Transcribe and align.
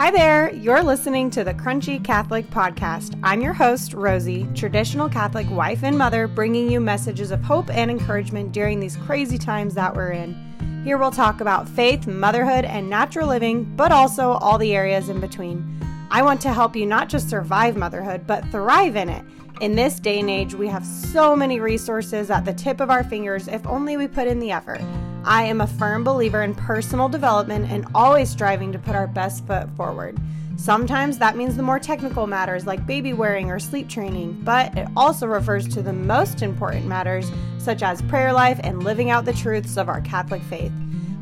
Hi 0.00 0.10
there, 0.10 0.50
you're 0.54 0.82
listening 0.82 1.28
to 1.32 1.44
the 1.44 1.52
Crunchy 1.52 2.02
Catholic 2.02 2.48
Podcast. 2.48 3.20
I'm 3.22 3.42
your 3.42 3.52
host, 3.52 3.92
Rosie, 3.92 4.48
traditional 4.54 5.10
Catholic 5.10 5.46
wife 5.50 5.84
and 5.84 5.98
mother, 5.98 6.26
bringing 6.26 6.70
you 6.70 6.80
messages 6.80 7.30
of 7.30 7.42
hope 7.42 7.68
and 7.68 7.90
encouragement 7.90 8.52
during 8.52 8.80
these 8.80 8.96
crazy 8.96 9.36
times 9.36 9.74
that 9.74 9.94
we're 9.94 10.12
in. 10.12 10.82
Here 10.86 10.96
we'll 10.96 11.10
talk 11.10 11.42
about 11.42 11.68
faith, 11.68 12.06
motherhood, 12.06 12.64
and 12.64 12.88
natural 12.88 13.28
living, 13.28 13.64
but 13.76 13.92
also 13.92 14.30
all 14.30 14.56
the 14.56 14.74
areas 14.74 15.10
in 15.10 15.20
between. 15.20 15.78
I 16.10 16.22
want 16.22 16.40
to 16.40 16.54
help 16.54 16.74
you 16.74 16.86
not 16.86 17.10
just 17.10 17.28
survive 17.28 17.76
motherhood, 17.76 18.26
but 18.26 18.42
thrive 18.46 18.96
in 18.96 19.10
it. 19.10 19.22
In 19.60 19.76
this 19.76 20.00
day 20.00 20.20
and 20.20 20.30
age, 20.30 20.54
we 20.54 20.68
have 20.68 20.86
so 20.86 21.36
many 21.36 21.60
resources 21.60 22.30
at 22.30 22.46
the 22.46 22.54
tip 22.54 22.80
of 22.80 22.88
our 22.88 23.04
fingers 23.04 23.48
if 23.48 23.66
only 23.66 23.98
we 23.98 24.08
put 24.08 24.28
in 24.28 24.40
the 24.40 24.50
effort. 24.50 24.80
I 25.24 25.44
am 25.44 25.60
a 25.60 25.66
firm 25.66 26.02
believer 26.02 26.42
in 26.42 26.54
personal 26.54 27.08
development 27.08 27.70
and 27.70 27.86
always 27.94 28.30
striving 28.30 28.72
to 28.72 28.78
put 28.78 28.94
our 28.94 29.06
best 29.06 29.46
foot 29.46 29.68
forward. 29.76 30.18
Sometimes 30.56 31.18
that 31.18 31.36
means 31.36 31.56
the 31.56 31.62
more 31.62 31.78
technical 31.78 32.26
matters 32.26 32.66
like 32.66 32.86
baby 32.86 33.12
wearing 33.12 33.50
or 33.50 33.58
sleep 33.58 33.88
training, 33.88 34.40
but 34.44 34.76
it 34.78 34.88
also 34.96 35.26
refers 35.26 35.68
to 35.68 35.82
the 35.82 35.92
most 35.92 36.42
important 36.42 36.86
matters 36.86 37.30
such 37.58 37.82
as 37.82 38.00
prayer 38.02 38.32
life 38.32 38.60
and 38.62 38.82
living 38.82 39.10
out 39.10 39.26
the 39.26 39.32
truths 39.32 39.76
of 39.76 39.88
our 39.88 40.00
Catholic 40.00 40.42
faith. 40.42 40.72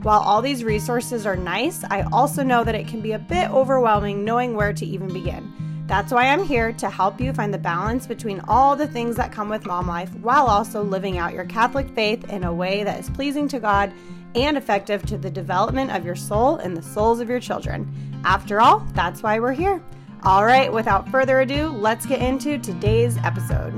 While 0.03 0.21
all 0.21 0.43
these 0.43 0.63
resources 0.63 1.27
are 1.27 1.37
nice, 1.37 1.83
I 1.91 2.03
also 2.13 2.45
know 2.45 2.63
that 2.63 2.77
it 2.77 2.87
can 2.87 3.01
be 3.01 3.13
a 3.13 3.19
bit 3.19 3.51
overwhelming 3.51 4.25
knowing 4.25 4.55
where 4.55 4.73
to 4.73 4.87
even 4.87 5.13
begin. 5.13 5.53
That's 5.89 6.13
why 6.13 6.27
I'm 6.27 6.45
here 6.45 6.71
to 6.75 6.91
help 6.91 7.19
you 7.19 7.33
find 7.33 7.53
the 7.53 7.57
balance 7.57 8.07
between 8.07 8.41
all 8.41 8.77
the 8.77 8.87
things 8.87 9.17
that 9.17 9.33
come 9.33 9.49
with 9.49 9.65
mom 9.65 9.87
life 9.87 10.15
while 10.17 10.47
also 10.47 10.83
living 10.83 11.17
out 11.17 11.33
your 11.33 11.47
Catholic 11.47 11.89
faith 11.95 12.29
in 12.29 12.45
a 12.45 12.53
way 12.53 12.85
that 12.85 13.01
is 13.01 13.09
pleasing 13.09 13.49
to 13.49 13.59
God 13.59 13.91
and 14.35 14.59
effective 14.59 15.07
to 15.07 15.17
the 15.17 15.31
development 15.31 15.91
of 15.91 16.05
your 16.05 16.15
soul 16.15 16.57
and 16.57 16.77
the 16.77 16.83
souls 16.83 17.21
of 17.21 17.31
your 17.31 17.41
children. 17.41 17.91
After 18.23 18.61
all, 18.61 18.81
that's 18.93 19.23
why 19.23 19.41
we're 19.41 19.55
here. 19.55 19.83
All 20.25 20.45
right, 20.45 20.71
without 20.71 21.09
further 21.09 21.41
ado, 21.41 21.69
let's 21.69 22.05
get 22.05 22.21
into 22.21 22.59
today's 22.59 23.17
episode. 23.25 23.73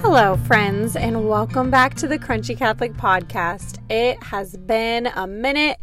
Hello, 0.00 0.36
friends, 0.38 0.96
and 0.96 1.28
welcome 1.28 1.70
back 1.70 1.94
to 1.94 2.08
the 2.08 2.18
Crunchy 2.18 2.58
Catholic 2.58 2.94
Podcast. 2.94 3.78
It 3.88 4.20
has 4.24 4.56
been 4.56 5.06
a 5.06 5.28
minute 5.28 5.78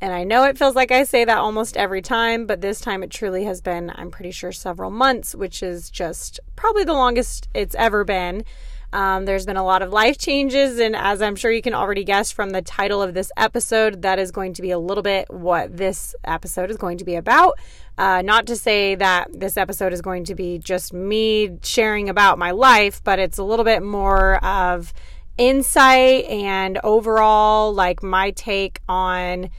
and 0.00 0.12
I 0.12 0.24
know 0.24 0.44
it 0.44 0.56
feels 0.56 0.74
like 0.74 0.90
I 0.90 1.04
say 1.04 1.24
that 1.24 1.38
almost 1.38 1.76
every 1.76 2.00
time, 2.00 2.46
but 2.46 2.60
this 2.60 2.80
time 2.80 3.02
it 3.02 3.10
truly 3.10 3.44
has 3.44 3.60
been, 3.60 3.92
I'm 3.94 4.10
pretty 4.10 4.30
sure, 4.30 4.52
several 4.52 4.90
months, 4.90 5.34
which 5.34 5.62
is 5.62 5.90
just 5.90 6.40
probably 6.56 6.84
the 6.84 6.94
longest 6.94 7.48
it's 7.54 7.74
ever 7.74 8.04
been. 8.04 8.44
Um, 8.92 9.24
there's 9.24 9.46
been 9.46 9.56
a 9.56 9.64
lot 9.64 9.82
of 9.82 9.92
life 9.92 10.18
changes, 10.18 10.80
and 10.80 10.96
as 10.96 11.22
I'm 11.22 11.36
sure 11.36 11.52
you 11.52 11.62
can 11.62 11.74
already 11.74 12.02
guess 12.02 12.32
from 12.32 12.50
the 12.50 12.62
title 12.62 13.00
of 13.00 13.14
this 13.14 13.30
episode, 13.36 14.02
that 14.02 14.18
is 14.18 14.32
going 14.32 14.54
to 14.54 14.62
be 14.62 14.72
a 14.72 14.78
little 14.78 15.02
bit 15.02 15.30
what 15.30 15.76
this 15.76 16.14
episode 16.24 16.70
is 16.70 16.76
going 16.76 16.98
to 16.98 17.04
be 17.04 17.14
about. 17.14 17.58
Uh, 17.96 18.22
not 18.22 18.46
to 18.46 18.56
say 18.56 18.96
that 18.96 19.28
this 19.32 19.56
episode 19.56 19.92
is 19.92 20.00
going 20.00 20.24
to 20.24 20.34
be 20.34 20.58
just 20.58 20.92
me 20.92 21.58
sharing 21.62 22.08
about 22.08 22.38
my 22.38 22.50
life, 22.50 23.00
but 23.04 23.18
it's 23.18 23.38
a 23.38 23.44
little 23.44 23.64
bit 23.64 23.82
more 23.82 24.44
of 24.44 24.92
insight 25.38 26.24
and 26.24 26.78
overall, 26.82 27.72
like 27.72 28.02
my 28.02 28.30
take 28.32 28.80
on 28.88 29.50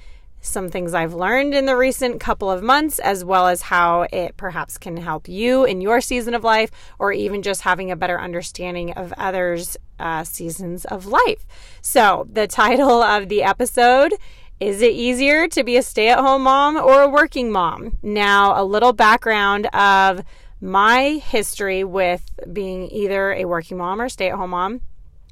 some 0.41 0.69
things 0.69 0.93
I've 0.93 1.13
learned 1.13 1.53
in 1.53 1.65
the 1.65 1.77
recent 1.77 2.19
couple 2.19 2.49
of 2.49 2.63
months, 2.63 2.99
as 2.99 3.23
well 3.23 3.47
as 3.47 3.61
how 3.61 4.07
it 4.11 4.35
perhaps 4.37 4.77
can 4.77 4.97
help 4.97 5.29
you 5.29 5.63
in 5.63 5.81
your 5.81 6.01
season 6.01 6.33
of 6.33 6.43
life, 6.43 6.71
or 6.99 7.13
even 7.13 7.41
just 7.41 7.61
having 7.61 7.91
a 7.91 7.95
better 7.95 8.19
understanding 8.19 8.91
of 8.93 9.13
others' 9.17 9.77
uh, 9.99 10.23
seasons 10.23 10.85
of 10.85 11.05
life. 11.05 11.45
So, 11.81 12.27
the 12.31 12.47
title 12.47 13.01
of 13.01 13.29
the 13.29 13.43
episode 13.43 14.13
is 14.59 14.83
it 14.83 14.91
easier 14.91 15.47
to 15.47 15.63
be 15.63 15.75
a 15.77 15.81
stay 15.81 16.09
at 16.09 16.19
home 16.19 16.43
mom 16.43 16.77
or 16.77 17.01
a 17.01 17.09
working 17.09 17.51
mom? 17.51 17.97
Now, 18.03 18.61
a 18.61 18.63
little 18.63 18.93
background 18.93 19.65
of 19.73 20.23
my 20.61 21.19
history 21.25 21.83
with 21.83 22.23
being 22.53 22.87
either 22.91 23.33
a 23.33 23.45
working 23.45 23.77
mom 23.77 23.99
or 23.99 24.07
stay 24.07 24.29
at 24.29 24.37
home 24.37 24.51
mom. 24.51 24.81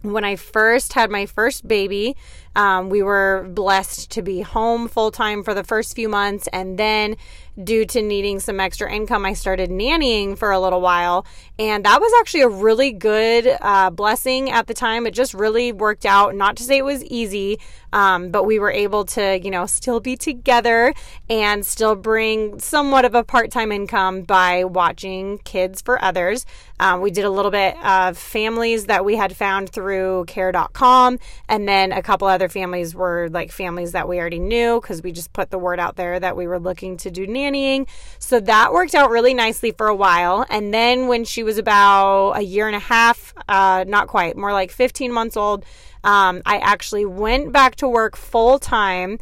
When 0.01 0.23
I 0.23 0.35
first 0.35 0.93
had 0.93 1.11
my 1.11 1.27
first 1.27 1.67
baby, 1.67 2.15
um, 2.59 2.89
we 2.89 3.01
were 3.01 3.47
blessed 3.53 4.11
to 4.11 4.21
be 4.21 4.41
home 4.41 4.89
full 4.89 5.11
time 5.11 5.43
for 5.43 5.53
the 5.53 5.63
first 5.63 5.95
few 5.95 6.09
months. 6.09 6.49
And 6.51 6.77
then, 6.77 7.15
due 7.63 7.85
to 7.85 8.01
needing 8.01 8.41
some 8.41 8.59
extra 8.59 8.91
income, 8.91 9.25
I 9.25 9.31
started 9.31 9.69
nannying 9.69 10.37
for 10.37 10.51
a 10.51 10.59
little 10.59 10.81
while. 10.81 11.25
And 11.57 11.85
that 11.85 12.01
was 12.01 12.11
actually 12.19 12.41
a 12.41 12.49
really 12.49 12.91
good 12.91 13.47
uh, 13.61 13.91
blessing 13.91 14.49
at 14.49 14.67
the 14.67 14.73
time. 14.73 15.07
It 15.07 15.13
just 15.13 15.33
really 15.33 15.71
worked 15.71 16.05
out. 16.05 16.35
Not 16.35 16.57
to 16.57 16.63
say 16.63 16.77
it 16.77 16.85
was 16.85 17.03
easy, 17.05 17.59
um, 17.93 18.29
but 18.29 18.43
we 18.43 18.59
were 18.59 18.71
able 18.71 19.05
to, 19.05 19.39
you 19.39 19.51
know, 19.51 19.65
still 19.65 20.01
be 20.01 20.17
together 20.17 20.93
and 21.29 21.65
still 21.65 21.95
bring 21.95 22.59
somewhat 22.59 23.05
of 23.05 23.15
a 23.15 23.23
part 23.23 23.51
time 23.51 23.71
income 23.71 24.23
by 24.23 24.65
watching 24.65 25.37
kids 25.39 25.81
for 25.81 26.03
others. 26.03 26.45
Um, 26.81 27.01
we 27.01 27.11
did 27.11 27.25
a 27.25 27.29
little 27.29 27.51
bit 27.51 27.75
of 27.83 28.17
families 28.17 28.85
that 28.85 29.05
we 29.05 29.15
had 29.15 29.35
found 29.35 29.69
through 29.69 30.25
care.com 30.27 31.19
and 31.47 31.67
then 31.67 31.91
a 31.91 32.01
couple 32.01 32.27
other 32.27 32.48
families 32.49 32.93
were 32.93 33.29
like 33.31 33.51
families 33.51 33.93
that 33.93 34.07
we 34.07 34.19
already 34.19 34.39
knew 34.39 34.81
because 34.81 35.01
we 35.01 35.11
just 35.11 35.31
put 35.33 35.51
the 35.51 35.57
word 35.57 35.79
out 35.79 35.95
there 35.95 36.19
that 36.19 36.35
we 36.35 36.47
were 36.47 36.59
looking 36.59 36.97
to 36.97 37.11
do 37.11 37.25
nannying. 37.25 37.87
So 38.19 38.39
that 38.41 38.73
worked 38.73 38.95
out 38.95 39.09
really 39.09 39.33
nicely 39.33 39.71
for 39.71 39.87
a 39.87 39.95
while. 39.95 40.45
And 40.49 40.73
then 40.73 41.07
when 41.07 41.23
she 41.23 41.43
was 41.43 41.57
about 41.57 42.31
a 42.31 42.41
year 42.41 42.67
and 42.67 42.75
a 42.75 42.79
half, 42.79 43.33
uh, 43.47 43.85
not 43.87 44.07
quite, 44.07 44.35
more 44.35 44.53
like 44.53 44.71
15 44.71 45.11
months 45.11 45.37
old, 45.37 45.63
um, 46.03 46.41
I 46.45 46.57
actually 46.57 47.05
went 47.05 47.51
back 47.51 47.75
to 47.77 47.87
work 47.87 48.15
full 48.15 48.59
time 48.59 49.19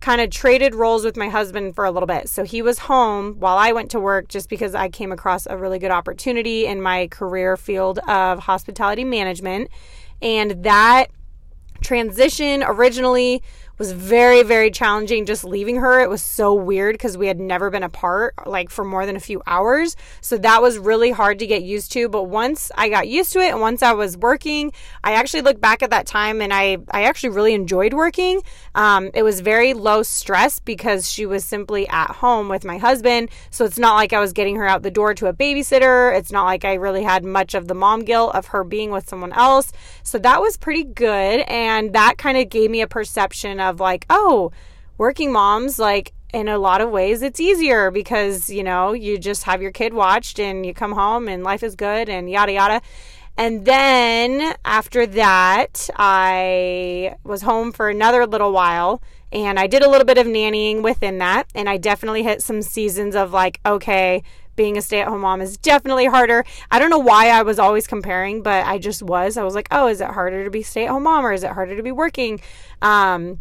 kind 0.00 0.20
of 0.20 0.30
traded 0.30 0.74
roles 0.74 1.04
with 1.04 1.16
my 1.16 1.28
husband 1.28 1.74
for 1.74 1.84
a 1.84 1.90
little 1.90 2.06
bit. 2.06 2.28
So 2.28 2.44
he 2.44 2.62
was 2.62 2.78
home 2.78 3.34
while 3.38 3.56
I 3.58 3.72
went 3.72 3.90
to 3.92 4.00
work 4.00 4.28
just 4.28 4.48
because 4.48 4.74
I 4.74 4.88
came 4.88 5.10
across 5.10 5.46
a 5.46 5.56
really 5.56 5.78
good 5.78 5.90
opportunity 5.90 6.66
in 6.66 6.80
my 6.80 7.08
career 7.08 7.56
field 7.56 7.98
of 8.06 8.38
hospitality 8.38 9.04
management. 9.04 9.70
And 10.22 10.62
that 10.64 11.06
transition 11.80 12.62
originally 12.66 13.42
was 13.78 13.92
very, 13.92 14.42
very 14.42 14.70
challenging 14.70 15.24
just 15.24 15.44
leaving 15.44 15.76
her. 15.76 16.00
It 16.00 16.10
was 16.10 16.22
so 16.22 16.52
weird 16.52 16.94
because 16.94 17.16
we 17.16 17.28
had 17.28 17.38
never 17.38 17.70
been 17.70 17.84
apart 17.84 18.34
like 18.46 18.70
for 18.70 18.84
more 18.84 19.06
than 19.06 19.16
a 19.16 19.20
few 19.20 19.40
hours. 19.46 19.96
So 20.20 20.36
that 20.38 20.60
was 20.60 20.78
really 20.78 21.10
hard 21.10 21.38
to 21.38 21.46
get 21.46 21.62
used 21.62 21.92
to. 21.92 22.08
But 22.08 22.24
once 22.24 22.72
I 22.74 22.88
got 22.88 23.08
used 23.08 23.32
to 23.34 23.40
it 23.40 23.50
and 23.50 23.60
once 23.60 23.82
I 23.82 23.92
was 23.92 24.16
working, 24.16 24.72
I 25.04 25.12
actually 25.12 25.42
look 25.42 25.60
back 25.60 25.82
at 25.82 25.90
that 25.90 26.06
time 26.06 26.42
and 26.42 26.52
I, 26.52 26.78
I 26.90 27.04
actually 27.04 27.30
really 27.30 27.54
enjoyed 27.54 27.94
working. 27.94 28.42
Um, 28.74 29.10
it 29.14 29.22
was 29.22 29.40
very 29.40 29.74
low 29.74 30.02
stress 30.02 30.58
because 30.58 31.10
she 31.10 31.26
was 31.26 31.44
simply 31.44 31.86
at 31.88 32.10
home 32.10 32.48
with 32.48 32.64
my 32.64 32.78
husband. 32.78 33.30
So 33.50 33.64
it's 33.64 33.78
not 33.78 33.94
like 33.94 34.12
I 34.12 34.20
was 34.20 34.32
getting 34.32 34.56
her 34.56 34.66
out 34.66 34.82
the 34.82 34.90
door 34.90 35.14
to 35.14 35.26
a 35.26 35.32
babysitter. 35.32 36.16
It's 36.16 36.32
not 36.32 36.44
like 36.44 36.64
I 36.64 36.74
really 36.74 37.04
had 37.04 37.24
much 37.24 37.54
of 37.54 37.68
the 37.68 37.74
mom 37.74 38.00
guilt 38.04 38.34
of 38.34 38.48
her 38.48 38.64
being 38.64 38.90
with 38.90 39.08
someone 39.08 39.32
else. 39.32 39.72
So 40.02 40.18
that 40.18 40.40
was 40.40 40.56
pretty 40.56 40.84
good. 40.84 41.40
And 41.46 41.92
that 41.92 42.18
kind 42.18 42.36
of 42.36 42.48
gave 42.48 42.70
me 42.70 42.80
a 42.80 42.86
perception 42.88 43.60
of 43.68 43.80
like, 43.80 44.06
oh, 44.10 44.50
working 44.96 45.32
moms, 45.32 45.78
like 45.78 46.12
in 46.32 46.48
a 46.48 46.58
lot 46.58 46.80
of 46.80 46.90
ways, 46.90 47.22
it's 47.22 47.40
easier 47.40 47.90
because, 47.90 48.50
you 48.50 48.62
know, 48.62 48.92
you 48.92 49.18
just 49.18 49.44
have 49.44 49.62
your 49.62 49.72
kid 49.72 49.94
watched 49.94 50.38
and 50.38 50.66
you 50.66 50.74
come 50.74 50.92
home 50.92 51.28
and 51.28 51.42
life 51.42 51.62
is 51.62 51.74
good 51.74 52.08
and 52.08 52.30
yada 52.30 52.52
yada. 52.52 52.82
And 53.36 53.64
then 53.64 54.54
after 54.64 55.06
that, 55.06 55.88
I 55.96 57.16
was 57.22 57.42
home 57.42 57.70
for 57.72 57.88
another 57.88 58.26
little 58.26 58.52
while 58.52 59.00
and 59.30 59.58
I 59.58 59.68
did 59.68 59.82
a 59.82 59.88
little 59.88 60.04
bit 60.04 60.18
of 60.18 60.26
nannying 60.26 60.82
within 60.82 61.18
that. 61.18 61.44
And 61.54 61.68
I 61.68 61.76
definitely 61.76 62.24
hit 62.24 62.42
some 62.42 62.62
seasons 62.62 63.14
of 63.14 63.32
like, 63.32 63.60
okay, 63.64 64.22
being 64.56 64.76
a 64.76 64.82
stay 64.82 65.00
at 65.00 65.08
home 65.08 65.20
mom 65.20 65.40
is 65.40 65.56
definitely 65.56 66.06
harder. 66.06 66.44
I 66.70 66.80
don't 66.80 66.90
know 66.90 66.98
why 66.98 67.28
I 67.28 67.42
was 67.42 67.60
always 67.60 67.86
comparing, 67.86 68.42
but 68.42 68.66
I 68.66 68.78
just 68.78 69.02
was. 69.02 69.36
I 69.36 69.44
was 69.44 69.54
like, 69.54 69.68
oh, 69.70 69.86
is 69.86 70.00
it 70.00 70.08
harder 70.08 70.44
to 70.44 70.50
be 70.50 70.62
stay 70.62 70.86
at 70.86 70.90
home 70.90 71.04
mom 71.04 71.24
or 71.24 71.32
is 71.32 71.44
it 71.44 71.52
harder 71.52 71.76
to 71.76 71.82
be 71.82 71.92
working? 71.92 72.40
Um, 72.82 73.40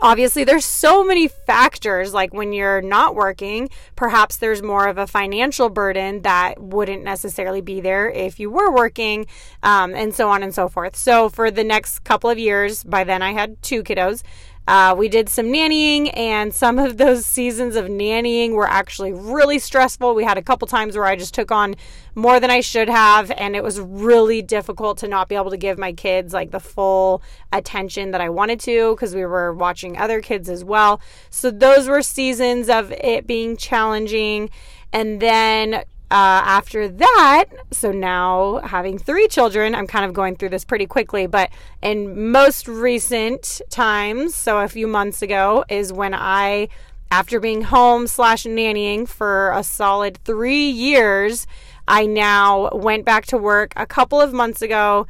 obviously 0.00 0.44
there's 0.44 0.64
so 0.64 1.04
many 1.04 1.28
factors 1.28 2.12
like 2.12 2.34
when 2.34 2.52
you're 2.52 2.82
not 2.82 3.14
working 3.14 3.68
perhaps 3.94 4.36
there's 4.36 4.62
more 4.62 4.86
of 4.86 4.98
a 4.98 5.06
financial 5.06 5.68
burden 5.68 6.22
that 6.22 6.60
wouldn't 6.60 7.02
necessarily 7.02 7.60
be 7.60 7.80
there 7.80 8.10
if 8.10 8.38
you 8.38 8.50
were 8.50 8.70
working 8.70 9.26
um, 9.62 9.94
and 9.94 10.14
so 10.14 10.28
on 10.28 10.42
and 10.42 10.54
so 10.54 10.68
forth. 10.68 10.96
So 10.96 11.28
for 11.28 11.50
the 11.50 11.64
next 11.64 12.00
couple 12.04 12.28
of 12.28 12.38
years 12.38 12.84
by 12.84 13.04
then 13.04 13.22
i 13.22 13.32
had 13.32 13.60
two 13.62 13.82
kiddos 13.82 14.22
uh, 14.66 14.94
we 14.98 15.08
did 15.08 15.28
some 15.28 15.46
nannying, 15.46 16.10
and 16.16 16.52
some 16.52 16.78
of 16.78 16.96
those 16.96 17.24
seasons 17.24 17.76
of 17.76 17.86
nannying 17.86 18.52
were 18.52 18.68
actually 18.68 19.12
really 19.12 19.58
stressful. 19.58 20.14
We 20.14 20.24
had 20.24 20.38
a 20.38 20.42
couple 20.42 20.66
times 20.66 20.96
where 20.96 21.04
I 21.04 21.14
just 21.14 21.34
took 21.34 21.52
on 21.52 21.76
more 22.14 22.40
than 22.40 22.50
I 22.50 22.60
should 22.60 22.88
have, 22.88 23.30
and 23.32 23.54
it 23.54 23.62
was 23.62 23.78
really 23.78 24.42
difficult 24.42 24.98
to 24.98 25.08
not 25.08 25.28
be 25.28 25.36
able 25.36 25.50
to 25.50 25.56
give 25.56 25.78
my 25.78 25.92
kids 25.92 26.32
like 26.32 26.50
the 26.50 26.60
full 26.60 27.22
attention 27.52 28.10
that 28.10 28.20
I 28.20 28.28
wanted 28.28 28.58
to 28.60 28.94
because 28.94 29.14
we 29.14 29.24
were 29.24 29.54
watching 29.54 29.96
other 29.96 30.20
kids 30.20 30.48
as 30.48 30.64
well. 30.64 31.00
So, 31.30 31.50
those 31.50 31.86
were 31.88 32.02
seasons 32.02 32.68
of 32.68 32.90
it 32.92 33.26
being 33.26 33.56
challenging. 33.56 34.50
And 34.92 35.20
then 35.20 35.84
uh, 36.10 36.40
after 36.44 36.88
that, 36.88 37.46
so 37.72 37.90
now 37.90 38.60
having 38.64 38.96
three 38.96 39.26
children, 39.26 39.74
I'm 39.74 39.88
kind 39.88 40.04
of 40.04 40.12
going 40.12 40.36
through 40.36 40.50
this 40.50 40.64
pretty 40.64 40.86
quickly, 40.86 41.26
but 41.26 41.50
in 41.82 42.30
most 42.30 42.68
recent 42.68 43.60
times, 43.70 44.34
so 44.34 44.58
a 44.58 44.68
few 44.68 44.86
months 44.86 45.20
ago, 45.22 45.64
is 45.68 45.92
when 45.92 46.14
I 46.14 46.68
after 47.10 47.38
being 47.40 47.62
home 47.62 48.06
slash 48.06 48.44
nannying 48.44 49.08
for 49.08 49.52
a 49.52 49.62
solid 49.62 50.18
three 50.24 50.68
years, 50.68 51.46
I 51.88 52.06
now 52.06 52.70
went 52.72 53.04
back 53.04 53.26
to 53.26 53.38
work 53.38 53.72
a 53.76 53.86
couple 53.86 54.20
of 54.20 54.32
months 54.32 54.60
ago 54.60 55.06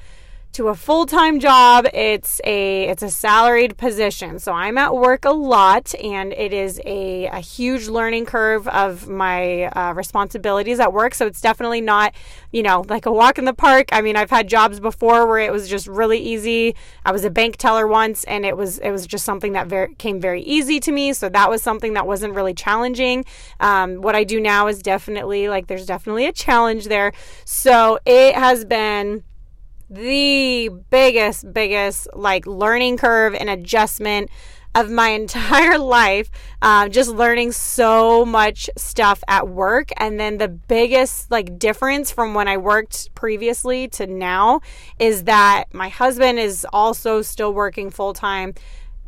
to 0.56 0.68
a 0.68 0.74
full-time 0.74 1.38
job. 1.38 1.86
It's 1.92 2.40
a 2.42 2.88
it's 2.88 3.02
a 3.02 3.10
salaried 3.10 3.76
position. 3.76 4.38
So 4.38 4.52
I'm 4.52 4.78
at 4.78 4.94
work 4.94 5.26
a 5.26 5.30
lot 5.30 5.94
and 6.02 6.32
it 6.32 6.54
is 6.54 6.80
a, 6.86 7.26
a 7.26 7.40
huge 7.40 7.88
learning 7.88 8.24
curve 8.24 8.66
of 8.68 9.06
my 9.06 9.64
uh, 9.64 9.92
responsibilities 9.92 10.80
at 10.80 10.94
work. 10.94 11.14
So 11.14 11.26
it's 11.26 11.42
definitely 11.42 11.82
not, 11.82 12.14
you 12.52 12.62
know, 12.62 12.86
like 12.88 13.04
a 13.04 13.12
walk 13.12 13.36
in 13.36 13.44
the 13.44 13.52
park. 13.52 13.90
I 13.92 14.00
mean, 14.00 14.16
I've 14.16 14.30
had 14.30 14.48
jobs 14.48 14.80
before 14.80 15.26
where 15.26 15.40
it 15.40 15.52
was 15.52 15.68
just 15.68 15.86
really 15.88 16.18
easy. 16.18 16.74
I 17.04 17.12
was 17.12 17.26
a 17.26 17.30
bank 17.30 17.58
teller 17.58 17.86
once 17.86 18.24
and 18.24 18.46
it 18.46 18.56
was 18.56 18.78
it 18.78 18.90
was 18.90 19.06
just 19.06 19.26
something 19.26 19.52
that 19.52 19.66
very, 19.66 19.94
came 19.96 20.20
very 20.20 20.40
easy 20.40 20.80
to 20.80 20.90
me. 20.90 21.12
So 21.12 21.28
that 21.28 21.50
was 21.50 21.60
something 21.60 21.92
that 21.92 22.06
wasn't 22.06 22.34
really 22.34 22.54
challenging. 22.54 23.26
Um, 23.60 24.00
what 24.00 24.16
I 24.16 24.24
do 24.24 24.40
now 24.40 24.68
is 24.68 24.80
definitely 24.80 25.50
like 25.50 25.66
there's 25.66 25.84
definitely 25.84 26.24
a 26.24 26.32
challenge 26.32 26.86
there. 26.86 27.12
So 27.44 27.98
it 28.06 28.34
has 28.36 28.64
been 28.64 29.22
the 29.88 30.70
biggest, 30.90 31.52
biggest 31.52 32.08
like 32.14 32.46
learning 32.46 32.96
curve 32.96 33.34
and 33.34 33.48
adjustment 33.48 34.30
of 34.74 34.90
my 34.90 35.08
entire 35.20 35.78
life. 35.78 36.30
Uh, 36.62 36.88
just 36.88 37.10
learning 37.10 37.52
so 37.52 38.24
much 38.24 38.68
stuff 38.76 39.22
at 39.28 39.48
work. 39.48 39.90
And 39.96 40.20
then 40.20 40.38
the 40.38 40.48
biggest 40.48 41.30
like 41.30 41.58
difference 41.58 42.10
from 42.10 42.34
when 42.34 42.48
I 42.48 42.56
worked 42.56 43.14
previously 43.14 43.88
to 43.88 44.06
now 44.06 44.60
is 44.98 45.24
that 45.24 45.64
my 45.72 45.88
husband 45.88 46.38
is 46.38 46.66
also 46.72 47.22
still 47.22 47.52
working 47.52 47.90
full 47.90 48.12
time. 48.12 48.54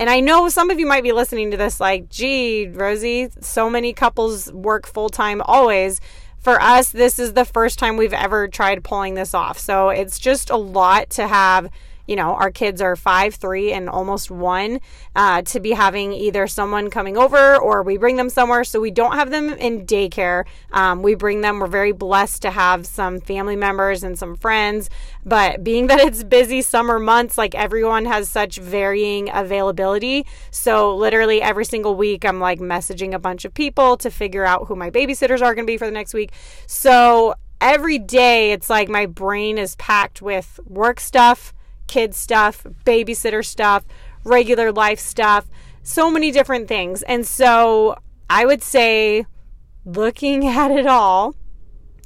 And 0.00 0.08
I 0.08 0.20
know 0.20 0.48
some 0.48 0.70
of 0.70 0.78
you 0.78 0.86
might 0.86 1.02
be 1.02 1.10
listening 1.10 1.50
to 1.50 1.56
this 1.56 1.80
like, 1.80 2.08
gee, 2.08 2.68
Rosie, 2.68 3.30
so 3.40 3.68
many 3.68 3.92
couples 3.92 4.52
work 4.52 4.86
full 4.86 5.08
time 5.08 5.42
always 5.44 6.00
for 6.38 6.60
us, 6.60 6.90
this 6.90 7.18
is 7.18 7.32
the 7.32 7.44
first 7.44 7.78
time 7.78 7.96
we've 7.96 8.12
ever 8.12 8.48
tried 8.48 8.84
pulling 8.84 9.14
this 9.14 9.34
off. 9.34 9.58
So 9.58 9.88
it's 9.90 10.18
just 10.18 10.50
a 10.50 10.56
lot 10.56 11.10
to 11.10 11.26
have 11.26 11.70
you 12.08 12.16
know, 12.16 12.34
our 12.34 12.50
kids 12.50 12.80
are 12.80 12.96
five, 12.96 13.34
three, 13.34 13.70
and 13.70 13.88
almost 13.88 14.30
one, 14.30 14.80
uh, 15.14 15.42
to 15.42 15.60
be 15.60 15.72
having 15.72 16.14
either 16.14 16.46
someone 16.46 16.88
coming 16.88 17.18
over 17.18 17.56
or 17.56 17.82
we 17.82 17.98
bring 17.98 18.16
them 18.16 18.30
somewhere. 18.30 18.64
So 18.64 18.80
we 18.80 18.90
don't 18.90 19.12
have 19.12 19.30
them 19.30 19.50
in 19.50 19.84
daycare. 19.84 20.46
Um, 20.72 21.02
we 21.02 21.14
bring 21.14 21.42
them. 21.42 21.60
We're 21.60 21.66
very 21.66 21.92
blessed 21.92 22.42
to 22.42 22.50
have 22.50 22.86
some 22.86 23.20
family 23.20 23.56
members 23.56 24.02
and 24.02 24.18
some 24.18 24.36
friends. 24.36 24.88
But 25.24 25.62
being 25.62 25.86
that 25.88 26.00
it's 26.00 26.24
busy 26.24 26.62
summer 26.62 26.98
months, 26.98 27.36
like 27.36 27.54
everyone 27.54 28.06
has 28.06 28.30
such 28.30 28.56
varying 28.56 29.28
availability. 29.30 30.24
So 30.50 30.96
literally 30.96 31.42
every 31.42 31.66
single 31.66 31.94
week, 31.94 32.24
I'm 32.24 32.40
like 32.40 32.58
messaging 32.58 33.12
a 33.12 33.18
bunch 33.18 33.44
of 33.44 33.52
people 33.52 33.98
to 33.98 34.10
figure 34.10 34.46
out 34.46 34.68
who 34.68 34.76
my 34.76 34.90
babysitters 34.90 35.42
are 35.42 35.54
going 35.54 35.66
to 35.66 35.70
be 35.70 35.76
for 35.76 35.84
the 35.84 35.92
next 35.92 36.14
week. 36.14 36.32
So 36.66 37.34
every 37.60 37.98
day, 37.98 38.52
it's 38.52 38.70
like 38.70 38.88
my 38.88 39.04
brain 39.04 39.58
is 39.58 39.76
packed 39.76 40.22
with 40.22 40.58
work 40.64 41.00
stuff 41.00 41.52
kid 41.88 42.14
stuff, 42.14 42.64
babysitter 42.84 43.44
stuff, 43.44 43.84
regular 44.24 44.70
life 44.70 45.00
stuff, 45.00 45.46
so 45.82 46.10
many 46.10 46.30
different 46.30 46.68
things. 46.68 47.02
And 47.02 47.26
so 47.26 47.98
I 48.30 48.44
would 48.46 48.62
say, 48.62 49.26
looking 49.84 50.46
at 50.62 50.70
it 50.70 50.86
all, 50.86 51.34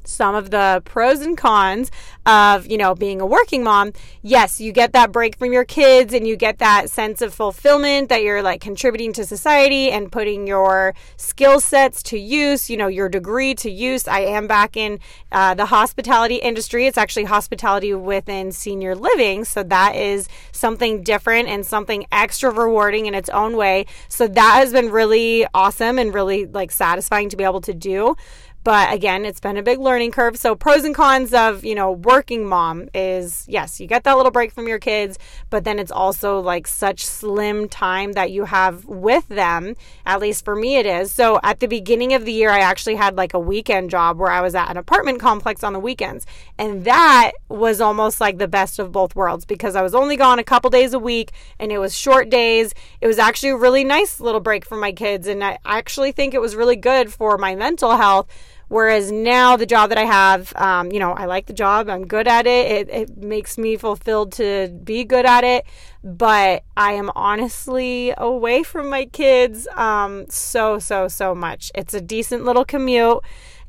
some 0.05 0.35
of 0.35 0.51
the 0.51 0.81
pros 0.85 1.21
and 1.21 1.37
cons 1.37 1.91
of, 2.25 2.67
you 2.67 2.77
know, 2.77 2.95
being 2.95 3.21
a 3.21 3.25
working 3.25 3.63
mom. 3.63 3.93
Yes, 4.21 4.61
you 4.61 4.71
get 4.71 4.93
that 4.93 5.11
break 5.11 5.37
from 5.37 5.51
your 5.51 5.65
kids 5.65 6.13
and 6.13 6.27
you 6.27 6.35
get 6.35 6.59
that 6.59 6.89
sense 6.89 7.21
of 7.21 7.33
fulfillment 7.33 8.09
that 8.09 8.23
you're 8.23 8.41
like 8.41 8.61
contributing 8.61 9.13
to 9.13 9.25
society 9.25 9.91
and 9.91 10.11
putting 10.11 10.47
your 10.47 10.93
skill 11.17 11.59
sets 11.59 12.01
to 12.03 12.17
use, 12.17 12.69
you 12.69 12.77
know, 12.77 12.87
your 12.87 13.09
degree 13.09 13.53
to 13.55 13.69
use. 13.69 14.07
I 14.07 14.21
am 14.21 14.47
back 14.47 14.77
in 14.77 14.99
uh, 15.31 15.53
the 15.53 15.65
hospitality 15.65 16.35
industry. 16.35 16.87
It's 16.87 16.97
actually 16.97 17.25
hospitality 17.25 17.93
within 17.93 18.51
senior 18.51 18.95
living. 18.95 19.45
So 19.45 19.63
that 19.63 19.95
is 19.95 20.27
something 20.51 21.03
different 21.03 21.47
and 21.49 21.65
something 21.65 22.05
extra 22.11 22.51
rewarding 22.51 23.05
in 23.05 23.13
its 23.15 23.29
own 23.29 23.57
way. 23.57 23.85
So 24.07 24.27
that 24.27 24.55
has 24.55 24.71
been 24.71 24.91
really 24.91 25.45
awesome 25.53 25.99
and 25.99 26.13
really 26.13 26.45
like 26.45 26.71
satisfying 26.71 27.29
to 27.29 27.37
be 27.37 27.43
able 27.43 27.61
to 27.61 27.73
do. 27.73 28.15
But 28.63 28.93
again, 28.93 29.25
it's 29.25 29.41
been 29.41 29.57
a 29.57 29.63
big 29.63 29.79
learning 29.79 30.11
curve. 30.11 30.37
So, 30.37 30.55
pros 30.55 30.85
and 30.85 30.95
cons 30.95 31.33
of, 31.33 31.65
you 31.65 31.75
know, 31.75 31.91
working 31.91 32.45
mom 32.45 32.87
is 32.93 33.45
yes, 33.47 33.81
you 33.81 33.87
get 33.87 34.05
that 34.05 34.15
little 34.15 34.31
break 34.31 34.51
from 34.51 34.67
your 34.67 34.79
kids, 34.79 35.19
but 35.49 35.65
then 35.65 35.79
it's 35.79 35.91
also 35.91 36.39
like 36.39 36.65
such 36.65 37.05
slim 37.05 37.67
time 37.67 38.13
that 38.13 38.31
you 38.31 38.45
have 38.45 38.85
with 38.85 39.27
them. 39.27 39.75
At 40.05 40.21
least 40.21 40.45
for 40.45 40.55
me, 40.55 40.77
it 40.77 40.85
is. 40.85 41.11
So, 41.11 41.41
at 41.43 41.59
the 41.59 41.67
beginning 41.67 42.13
of 42.13 42.23
the 42.23 42.31
year, 42.31 42.51
I 42.51 42.59
actually 42.59 42.95
had 42.95 43.17
like 43.17 43.33
a 43.33 43.39
weekend 43.39 43.89
job 43.89 44.17
where 44.17 44.31
I 44.31 44.39
was 44.39 44.55
at 44.55 44.71
an 44.71 44.77
apartment 44.77 45.19
complex 45.19 45.63
on 45.63 45.73
the 45.73 45.79
weekends. 45.79 46.25
And 46.57 46.85
that 46.85 47.33
was 47.49 47.81
almost 47.81 48.21
like 48.21 48.37
the 48.37 48.47
best 48.47 48.79
of 48.79 48.93
both 48.93 49.13
worlds 49.15 49.43
because 49.43 49.75
I 49.75 49.81
was 49.81 49.93
only 49.93 50.15
gone 50.15 50.39
a 50.39 50.43
couple 50.43 50.69
days 50.69 50.93
a 50.93 50.99
week 50.99 51.31
and 51.59 51.71
it 51.71 51.79
was 51.79 51.93
short 51.95 52.29
days. 52.29 52.73
It 53.01 53.07
was 53.07 53.19
actually 53.19 53.49
a 53.49 53.57
really 53.57 53.83
nice 53.83 54.21
little 54.21 54.39
break 54.39 54.65
for 54.65 54.77
my 54.77 54.93
kids. 54.93 55.27
And 55.27 55.43
I 55.43 55.57
actually 55.65 56.13
think 56.13 56.33
it 56.33 56.41
was 56.41 56.55
really 56.55 56.77
good 56.77 57.11
for 57.11 57.37
my 57.37 57.55
mental 57.55 57.97
health 57.97 58.27
Whereas 58.73 59.11
now, 59.11 59.55
the 59.55 59.67
job 59.67 59.89
that 59.89 59.99
I 59.99 60.05
have, 60.05 60.51
um, 60.55 60.91
you 60.91 60.97
know, 60.97 61.11
I 61.11 61.25
like 61.25 61.45
the 61.45 61.53
job, 61.53 61.89
I'm 61.89 62.07
good 62.07 62.27
at 62.27 62.47
it. 62.47 62.71
it, 62.71 62.89
it 62.89 63.17
makes 63.17 63.55
me 63.55 63.77
fulfilled 63.77 64.31
to 64.33 64.75
be 64.83 65.03
good 65.03 65.27
at 65.27 65.43
it. 65.43 65.67
But 66.03 66.63
I 66.75 66.93
am 66.93 67.11
honestly 67.13 68.15
away 68.17 68.63
from 68.63 68.89
my 68.89 69.05
kids 69.05 69.67
um, 69.75 70.25
so, 70.27 70.79
so, 70.79 71.07
so 71.07 71.35
much. 71.35 71.71
It's 71.75 71.93
a 71.93 72.01
decent 72.01 72.45
little 72.45 72.65
commute. 72.65 73.19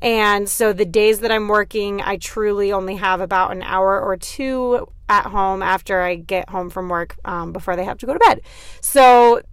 And 0.01 0.49
so 0.49 0.73
the 0.73 0.85
days 0.85 1.19
that 1.19 1.31
I'm 1.31 1.49
working, 1.49 2.01
I 2.01 2.17
truly 2.17 2.73
only 2.73 2.95
have 2.95 3.21
about 3.21 3.51
an 3.51 3.61
hour 3.61 4.01
or 4.01 4.17
two 4.17 4.87
at 5.07 5.27
home 5.27 5.61
after 5.61 6.01
I 6.01 6.15
get 6.15 6.49
home 6.49 6.71
from 6.71 6.89
work 6.89 7.15
um, 7.25 7.53
before 7.53 7.75
they 7.75 7.85
have 7.85 7.99
to 7.99 8.07
go 8.07 8.13
to 8.13 8.19
bed. 8.19 8.41
So 8.81 9.43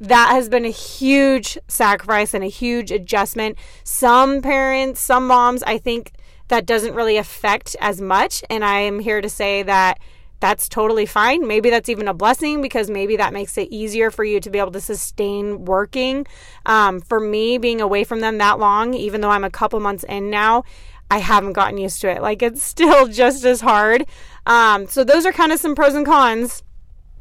that 0.00 0.30
has 0.30 0.48
been 0.48 0.64
a 0.64 0.70
huge 0.70 1.58
sacrifice 1.68 2.34
and 2.34 2.44
a 2.44 2.48
huge 2.48 2.90
adjustment. 2.90 3.56
Some 3.84 4.42
parents, 4.42 5.00
some 5.00 5.26
moms, 5.26 5.62
I 5.62 5.78
think 5.78 6.12
that 6.48 6.66
doesn't 6.66 6.94
really 6.94 7.16
affect 7.16 7.76
as 7.80 8.00
much. 8.00 8.44
And 8.50 8.64
I 8.64 8.80
am 8.80 9.00
here 9.00 9.20
to 9.20 9.28
say 9.28 9.62
that 9.62 9.98
that's 10.38 10.68
totally 10.68 11.06
fine. 11.06 11.46
Maybe 11.46 11.70
that's 11.70 11.88
even 11.88 12.08
a 12.08 12.14
blessing 12.14 12.60
because 12.60 12.90
maybe 12.90 13.16
that 13.16 13.32
makes 13.32 13.56
it 13.56 13.68
easier 13.70 14.10
for 14.10 14.22
you 14.22 14.38
to 14.40 14.50
be 14.50 14.58
able 14.58 14.72
to 14.72 14.80
sustain 14.80 15.64
working. 15.64 16.26
Um, 16.66 17.00
for 17.00 17.18
me, 17.18 17.56
being 17.56 17.80
away 17.80 18.04
from 18.04 18.20
them 18.20 18.38
that 18.38 18.58
long, 18.58 18.92
even 18.92 19.22
though 19.22 19.30
I'm 19.30 19.44
a 19.44 19.50
couple 19.50 19.80
months 19.80 20.04
in 20.04 20.28
now, 20.28 20.64
I 21.10 21.18
haven't 21.18 21.54
gotten 21.54 21.78
used 21.78 22.00
to 22.02 22.10
it. 22.10 22.20
Like 22.20 22.42
it's 22.42 22.62
still 22.74 23.08
just 23.08 23.44
as 23.44 23.62
hard. 23.62 24.06
Um, 24.44 24.86
so 24.86 25.04
those 25.04 25.24
are 25.24 25.32
kind 25.32 25.52
of 25.52 25.58
some 25.58 25.74
pros 25.74 25.94
and 25.94 26.04
cons 26.04 26.62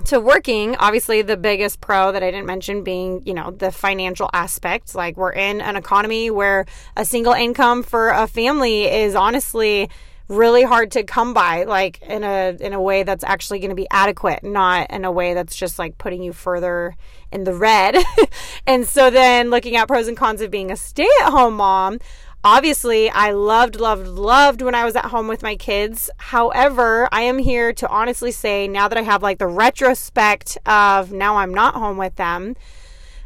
to 0.06 0.20
working, 0.20 0.76
obviously 0.76 1.22
the 1.22 1.38
biggest 1.38 1.82
pro 1.82 2.12
that 2.12 2.22
I 2.22 2.30
didn't 2.30 2.46
mention 2.46 2.84
being, 2.84 3.24
you 3.26 3.34
know, 3.34 3.52
the 3.52 3.72
financial 3.72 4.30
aspect. 4.34 4.94
Like 4.94 5.18
we're 5.18 5.32
in 5.32 5.62
an 5.62 5.76
economy 5.76 6.30
where 6.30 6.66
a 6.96 7.06
single 7.06 7.34
income 7.34 7.82
for 7.82 8.10
a 8.10 8.28
family 8.28 8.84
is 8.84 9.16
honestly 9.16 9.90
really 10.28 10.64
hard 10.64 10.92
to 10.92 11.04
come 11.04 11.36
by 11.36 11.64
like 11.66 12.02
in 12.02 12.24
a 12.24 12.58
in 12.60 12.74
a 12.74 12.82
way 12.82 13.04
that's 13.04 13.24
actually 13.24 13.60
going 13.60 13.70
to 13.70 13.76
be 13.76 13.88
adequate, 13.92 14.44
not 14.44 14.90
in 14.92 15.06
a 15.06 15.12
way 15.12 15.34
that's 15.34 15.56
just 15.56 15.78
like 15.78 15.98
putting 15.98 16.24
you 16.24 16.34
further 16.34 16.96
in 17.32 17.44
the 17.44 17.54
red. 17.54 17.96
and 18.68 18.88
so 18.88 19.10
then 19.10 19.50
looking 19.50 19.76
at 19.76 19.88
pros 19.88 20.08
and 20.08 20.18
cons 20.18 20.42
of 20.42 20.50
being 20.50 20.72
a 20.72 20.78
stay-at-home 20.78 21.56
mom, 21.56 22.00
Obviously, 22.46 23.10
I 23.10 23.32
loved, 23.32 23.80
loved, 23.80 24.08
loved 24.08 24.62
when 24.62 24.76
I 24.76 24.86
was 24.86 24.96
at 24.96 25.06
home 25.06 25.28
with 25.28 25.42
my 25.42 25.56
kids. 25.56 26.12
However, 26.18 27.10
I 27.12 27.22
am 27.22 27.40
here 27.40 27.74
to 27.74 27.88
honestly 27.90 28.32
say 28.32 28.68
now 28.68 28.88
that 28.88 29.00
I 29.00 29.02
have 29.02 29.24
like 29.24 29.40
the 29.40 29.48
retrospect 29.48 30.56
of 30.68 31.12
now 31.12 31.38
I'm 31.38 31.52
not 31.52 31.74
home 31.74 31.98
with 31.98 32.18
them, 32.18 32.56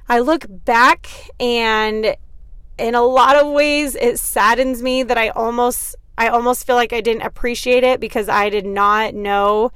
I 0.08 0.20
look 0.20 0.46
back 0.48 1.10
and 1.38 2.16
in 2.78 2.96
a 2.96 3.02
lot 3.02 3.36
of 3.36 3.52
ways 3.52 3.98
it 3.98 4.20
saddens 4.20 4.82
me 4.82 5.04
that 5.04 5.18
I 5.18 5.30
almost 5.30 5.98
I 6.18 6.30
almost 6.30 6.66
feel 6.66 6.78
like 6.78 6.94
I 6.94 7.02
didn't 7.02 7.24
appreciate 7.24 7.84
it 7.84 8.00
because 8.00 8.30
I 8.30 8.50
did 8.50 8.66
not 8.66 9.14
know 9.14 9.72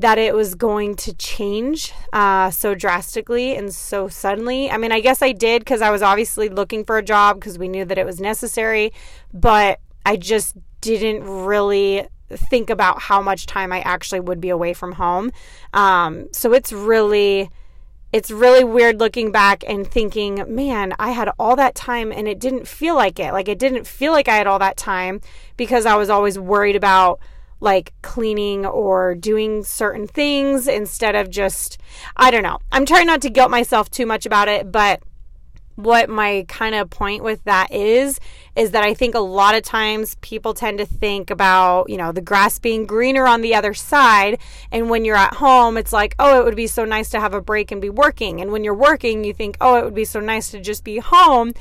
that 0.00 0.16
it 0.16 0.34
was 0.34 0.54
going 0.54 0.96
to 0.96 1.14
change 1.14 1.92
uh, 2.14 2.50
so 2.50 2.74
drastically 2.74 3.54
and 3.54 3.72
so 3.72 4.08
suddenly. 4.08 4.70
I 4.70 4.78
mean, 4.78 4.92
I 4.92 5.00
guess 5.00 5.20
I 5.20 5.32
did 5.32 5.60
because 5.60 5.82
I 5.82 5.90
was 5.90 6.00
obviously 6.00 6.48
looking 6.48 6.84
for 6.84 6.96
a 6.96 7.02
job 7.02 7.38
because 7.38 7.58
we 7.58 7.68
knew 7.68 7.84
that 7.84 7.98
it 7.98 8.06
was 8.06 8.18
necessary, 8.18 8.94
but 9.32 9.78
I 10.06 10.16
just 10.16 10.56
didn't 10.80 11.24
really 11.24 12.08
think 12.30 12.70
about 12.70 13.02
how 13.02 13.20
much 13.20 13.44
time 13.44 13.72
I 13.72 13.80
actually 13.80 14.20
would 14.20 14.40
be 14.40 14.48
away 14.48 14.72
from 14.72 14.92
home. 14.92 15.32
Um, 15.74 16.28
so 16.32 16.52
it's 16.52 16.72
really. 16.72 17.50
It's 18.12 18.32
really 18.32 18.64
weird 18.64 18.98
looking 18.98 19.30
back 19.30 19.62
and 19.68 19.86
thinking, 19.86 20.42
man, 20.48 20.94
I 20.98 21.12
had 21.12 21.30
all 21.38 21.54
that 21.54 21.76
time 21.76 22.10
and 22.10 22.26
it 22.26 22.40
didn't 22.40 22.66
feel 22.66 22.96
like 22.96 23.20
it. 23.20 23.32
Like, 23.32 23.46
it 23.46 23.60
didn't 23.60 23.86
feel 23.86 24.10
like 24.10 24.26
I 24.26 24.34
had 24.34 24.48
all 24.48 24.58
that 24.58 24.76
time 24.76 25.20
because 25.56 25.86
I 25.86 25.94
was 25.94 26.10
always 26.10 26.36
worried 26.36 26.74
about 26.74 27.20
like 27.60 27.92
cleaning 28.02 28.66
or 28.66 29.14
doing 29.14 29.62
certain 29.62 30.06
things 30.06 30.66
instead 30.66 31.14
of 31.14 31.30
just, 31.30 31.78
I 32.16 32.30
don't 32.30 32.42
know. 32.42 32.58
I'm 32.72 32.86
trying 32.86 33.06
not 33.06 33.22
to 33.22 33.30
guilt 33.30 33.50
myself 33.50 33.90
too 33.90 34.06
much 34.06 34.26
about 34.26 34.48
it, 34.48 34.72
but 34.72 35.02
what 35.76 36.10
my 36.10 36.44
kind 36.48 36.74
of 36.74 36.90
point 36.90 37.22
with 37.22 37.42
that 37.44 37.72
is 37.72 38.20
is 38.56 38.72
that 38.72 38.84
I 38.84 38.92
think 38.92 39.14
a 39.14 39.20
lot 39.20 39.54
of 39.54 39.62
times 39.62 40.16
people 40.20 40.52
tend 40.52 40.78
to 40.78 40.84
think 40.84 41.30
about, 41.30 41.88
you 41.88 41.96
know, 41.96 42.12
the 42.12 42.20
grass 42.20 42.58
being 42.58 42.86
greener 42.86 43.26
on 43.26 43.40
the 43.40 43.54
other 43.54 43.72
side 43.72 44.38
and 44.70 44.90
when 44.90 45.04
you're 45.04 45.16
at 45.16 45.34
home 45.34 45.76
it's 45.76 45.92
like, 45.92 46.14
"Oh, 46.18 46.40
it 46.40 46.44
would 46.44 46.56
be 46.56 46.66
so 46.66 46.84
nice 46.84 47.10
to 47.10 47.20
have 47.20 47.34
a 47.34 47.40
break 47.40 47.70
and 47.70 47.80
be 47.80 47.90
working." 47.90 48.40
And 48.40 48.52
when 48.52 48.64
you're 48.64 48.74
working, 48.74 49.24
you 49.24 49.32
think, 49.32 49.56
"Oh, 49.60 49.76
it 49.76 49.84
would 49.84 49.94
be 49.94 50.04
so 50.04 50.20
nice 50.20 50.50
to 50.50 50.60
just 50.60 50.84
be 50.84 50.98
home." 50.98 51.54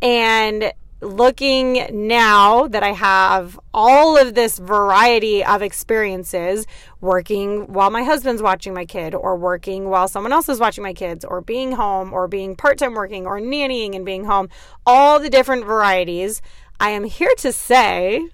And 0.00 0.72
looking 1.00 1.86
now 2.08 2.66
that 2.68 2.82
I 2.82 2.92
have 2.92 3.58
all 3.74 4.16
of 4.16 4.34
this 4.34 4.58
variety 4.58 5.44
of 5.44 5.60
experiences 5.62 6.66
working 7.00 7.72
while 7.72 7.90
my 7.90 8.02
husband's 8.02 8.42
watching 8.42 8.72
my 8.72 8.86
kid, 8.86 9.14
or 9.14 9.36
working 9.36 9.88
while 9.88 10.08
someone 10.08 10.32
else 10.32 10.48
is 10.48 10.58
watching 10.58 10.82
my 10.82 10.94
kids, 10.94 11.24
or 11.24 11.40
being 11.40 11.72
home, 11.72 12.12
or 12.12 12.28
being 12.28 12.56
part 12.56 12.78
time 12.78 12.94
working, 12.94 13.26
or 13.26 13.38
nannying 13.38 13.94
and 13.94 14.06
being 14.06 14.24
home, 14.24 14.48
all 14.86 15.18
the 15.18 15.30
different 15.30 15.64
varieties, 15.64 16.40
I 16.80 16.90
am 16.90 17.04
here 17.04 17.34
to 17.38 17.52
say, 17.52 18.28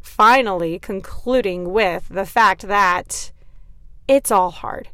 finally 0.00 0.78
concluding 0.78 1.72
with 1.72 2.08
the 2.08 2.26
fact 2.26 2.62
that 2.68 3.32
it's 4.08 4.30
all 4.30 4.50
hard. 4.50 4.88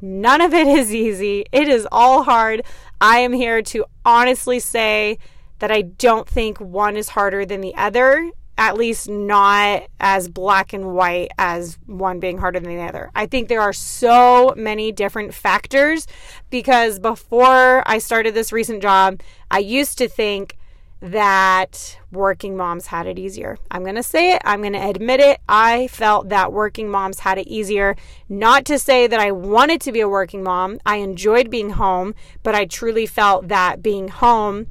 None 0.00 0.40
of 0.40 0.54
it 0.54 0.66
is 0.66 0.94
easy. 0.94 1.44
It 1.50 1.68
is 1.68 1.86
all 1.90 2.22
hard. 2.24 2.62
I 3.00 3.18
am 3.18 3.32
here 3.32 3.62
to 3.62 3.84
honestly 4.04 4.60
say, 4.60 5.18
that 5.58 5.70
I 5.70 5.82
don't 5.82 6.28
think 6.28 6.58
one 6.58 6.96
is 6.96 7.10
harder 7.10 7.44
than 7.44 7.60
the 7.60 7.74
other, 7.74 8.30
at 8.56 8.76
least 8.76 9.08
not 9.08 9.84
as 10.00 10.28
black 10.28 10.72
and 10.72 10.92
white 10.92 11.30
as 11.38 11.78
one 11.86 12.18
being 12.18 12.38
harder 12.38 12.58
than 12.58 12.76
the 12.76 12.82
other. 12.82 13.10
I 13.14 13.26
think 13.26 13.48
there 13.48 13.60
are 13.60 13.72
so 13.72 14.52
many 14.56 14.90
different 14.90 15.32
factors 15.32 16.06
because 16.50 16.98
before 16.98 17.82
I 17.86 17.98
started 17.98 18.34
this 18.34 18.52
recent 18.52 18.82
job, 18.82 19.20
I 19.50 19.60
used 19.60 19.96
to 19.98 20.08
think 20.08 20.56
that 21.00 21.96
working 22.10 22.56
moms 22.56 22.88
had 22.88 23.06
it 23.06 23.18
easier. 23.18 23.56
I'm 23.70 23.84
going 23.84 23.94
to 23.94 24.02
say 24.02 24.32
it, 24.32 24.42
I'm 24.44 24.62
going 24.62 24.72
to 24.72 24.84
admit 24.84 25.20
it. 25.20 25.38
I 25.48 25.86
felt 25.86 26.28
that 26.30 26.52
working 26.52 26.88
moms 26.88 27.20
had 27.20 27.38
it 27.38 27.46
easier. 27.46 27.94
Not 28.28 28.64
to 28.64 28.80
say 28.80 29.06
that 29.06 29.20
I 29.20 29.30
wanted 29.30 29.80
to 29.82 29.92
be 29.92 30.00
a 30.00 30.08
working 30.08 30.42
mom, 30.42 30.80
I 30.84 30.96
enjoyed 30.96 31.50
being 31.50 31.70
home, 31.70 32.16
but 32.42 32.56
I 32.56 32.64
truly 32.64 33.06
felt 33.06 33.46
that 33.46 33.80
being 33.80 34.08
home 34.08 34.66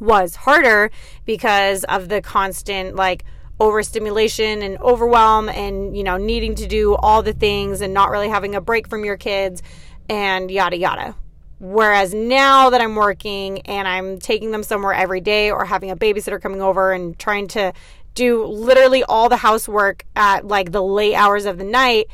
was 0.00 0.36
harder 0.36 0.90
because 1.24 1.84
of 1.84 2.08
the 2.08 2.20
constant 2.20 2.96
like 2.96 3.24
overstimulation 3.60 4.62
and 4.62 4.78
overwhelm 4.78 5.48
and 5.48 5.96
you 5.96 6.04
know 6.04 6.16
needing 6.16 6.54
to 6.54 6.66
do 6.66 6.94
all 6.96 7.22
the 7.22 7.32
things 7.32 7.80
and 7.80 7.92
not 7.92 8.10
really 8.10 8.28
having 8.28 8.54
a 8.54 8.60
break 8.60 8.88
from 8.88 9.04
your 9.04 9.16
kids 9.16 9.62
and 10.08 10.50
yada 10.50 10.76
yada. 10.76 11.14
Whereas 11.60 12.14
now 12.14 12.70
that 12.70 12.80
I'm 12.80 12.94
working 12.94 13.62
and 13.62 13.88
I'm 13.88 14.18
taking 14.18 14.52
them 14.52 14.62
somewhere 14.62 14.92
every 14.92 15.20
day 15.20 15.50
or 15.50 15.64
having 15.64 15.90
a 15.90 15.96
babysitter 15.96 16.40
coming 16.40 16.62
over 16.62 16.92
and 16.92 17.18
trying 17.18 17.48
to 17.48 17.72
do 18.14 18.44
literally 18.44 19.02
all 19.04 19.28
the 19.28 19.36
housework 19.36 20.04
at 20.14 20.46
like 20.46 20.70
the 20.70 20.82
late 20.82 21.14
hours 21.14 21.46
of 21.46 21.58
the 21.58 21.64
night 21.64 22.06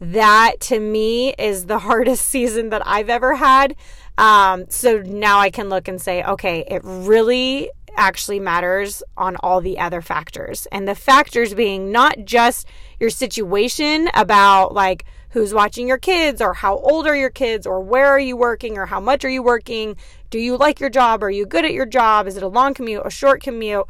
that 0.00 0.54
to 0.58 0.80
me 0.80 1.34
is 1.38 1.66
the 1.66 1.78
hardest 1.88 2.26
season 2.26 2.70
that 2.70 2.86
I've 2.86 3.10
ever 3.10 3.36
had 3.36 3.76
um, 4.18 4.66
so 4.68 4.98
now 4.98 5.38
I 5.38 5.50
can 5.50 5.68
look 5.68 5.88
and 5.88 6.00
say, 6.00 6.22
okay, 6.22 6.64
it 6.68 6.82
really 6.84 7.70
actually 7.96 8.40
matters 8.40 9.02
on 9.16 9.36
all 9.36 9.60
the 9.60 9.78
other 9.78 10.00
factors. 10.02 10.66
And 10.72 10.86
the 10.86 10.94
factors 10.94 11.54
being 11.54 11.90
not 11.92 12.24
just 12.24 12.66
your 12.98 13.10
situation 13.10 14.08
about 14.14 14.74
like 14.74 15.04
who's 15.30 15.54
watching 15.54 15.86
your 15.86 15.98
kids 15.98 16.40
or 16.40 16.54
how 16.54 16.76
old 16.78 17.06
are 17.06 17.16
your 17.16 17.30
kids 17.30 17.66
or 17.66 17.80
where 17.80 18.06
are 18.06 18.18
you 18.18 18.36
working 18.36 18.78
or 18.78 18.86
how 18.86 19.00
much 19.00 19.24
are 19.24 19.30
you 19.30 19.42
working? 19.42 19.96
Do 20.30 20.38
you 20.38 20.56
like 20.56 20.80
your 20.80 20.90
job? 20.90 21.22
Are 21.22 21.30
you 21.30 21.46
good 21.46 21.64
at 21.64 21.72
your 21.72 21.86
job? 21.86 22.26
Is 22.26 22.36
it 22.36 22.42
a 22.42 22.48
long 22.48 22.74
commute, 22.74 23.02
a 23.04 23.10
short 23.10 23.42
commute? 23.42 23.86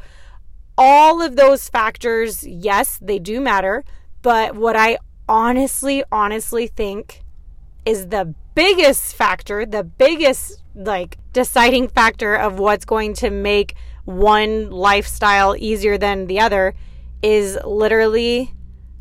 All 0.76 1.22
of 1.22 1.36
those 1.36 1.68
factors, 1.68 2.46
yes, 2.46 2.98
they 3.00 3.18
do 3.18 3.40
matter. 3.40 3.84
But 4.22 4.54
what 4.54 4.76
I 4.76 4.98
honestly, 5.28 6.04
honestly 6.12 6.66
think 6.66 7.22
is 7.86 8.08
the 8.08 8.34
biggest 8.54 9.14
factor, 9.14 9.64
the 9.66 9.84
biggest 9.84 10.62
like 10.74 11.18
deciding 11.32 11.88
factor 11.88 12.34
of 12.34 12.58
what's 12.58 12.84
going 12.84 13.14
to 13.14 13.30
make 13.30 13.74
one 14.04 14.70
lifestyle 14.70 15.54
easier 15.56 15.98
than 15.98 16.26
the 16.26 16.40
other 16.40 16.74
is 17.22 17.58
literally 17.64 18.52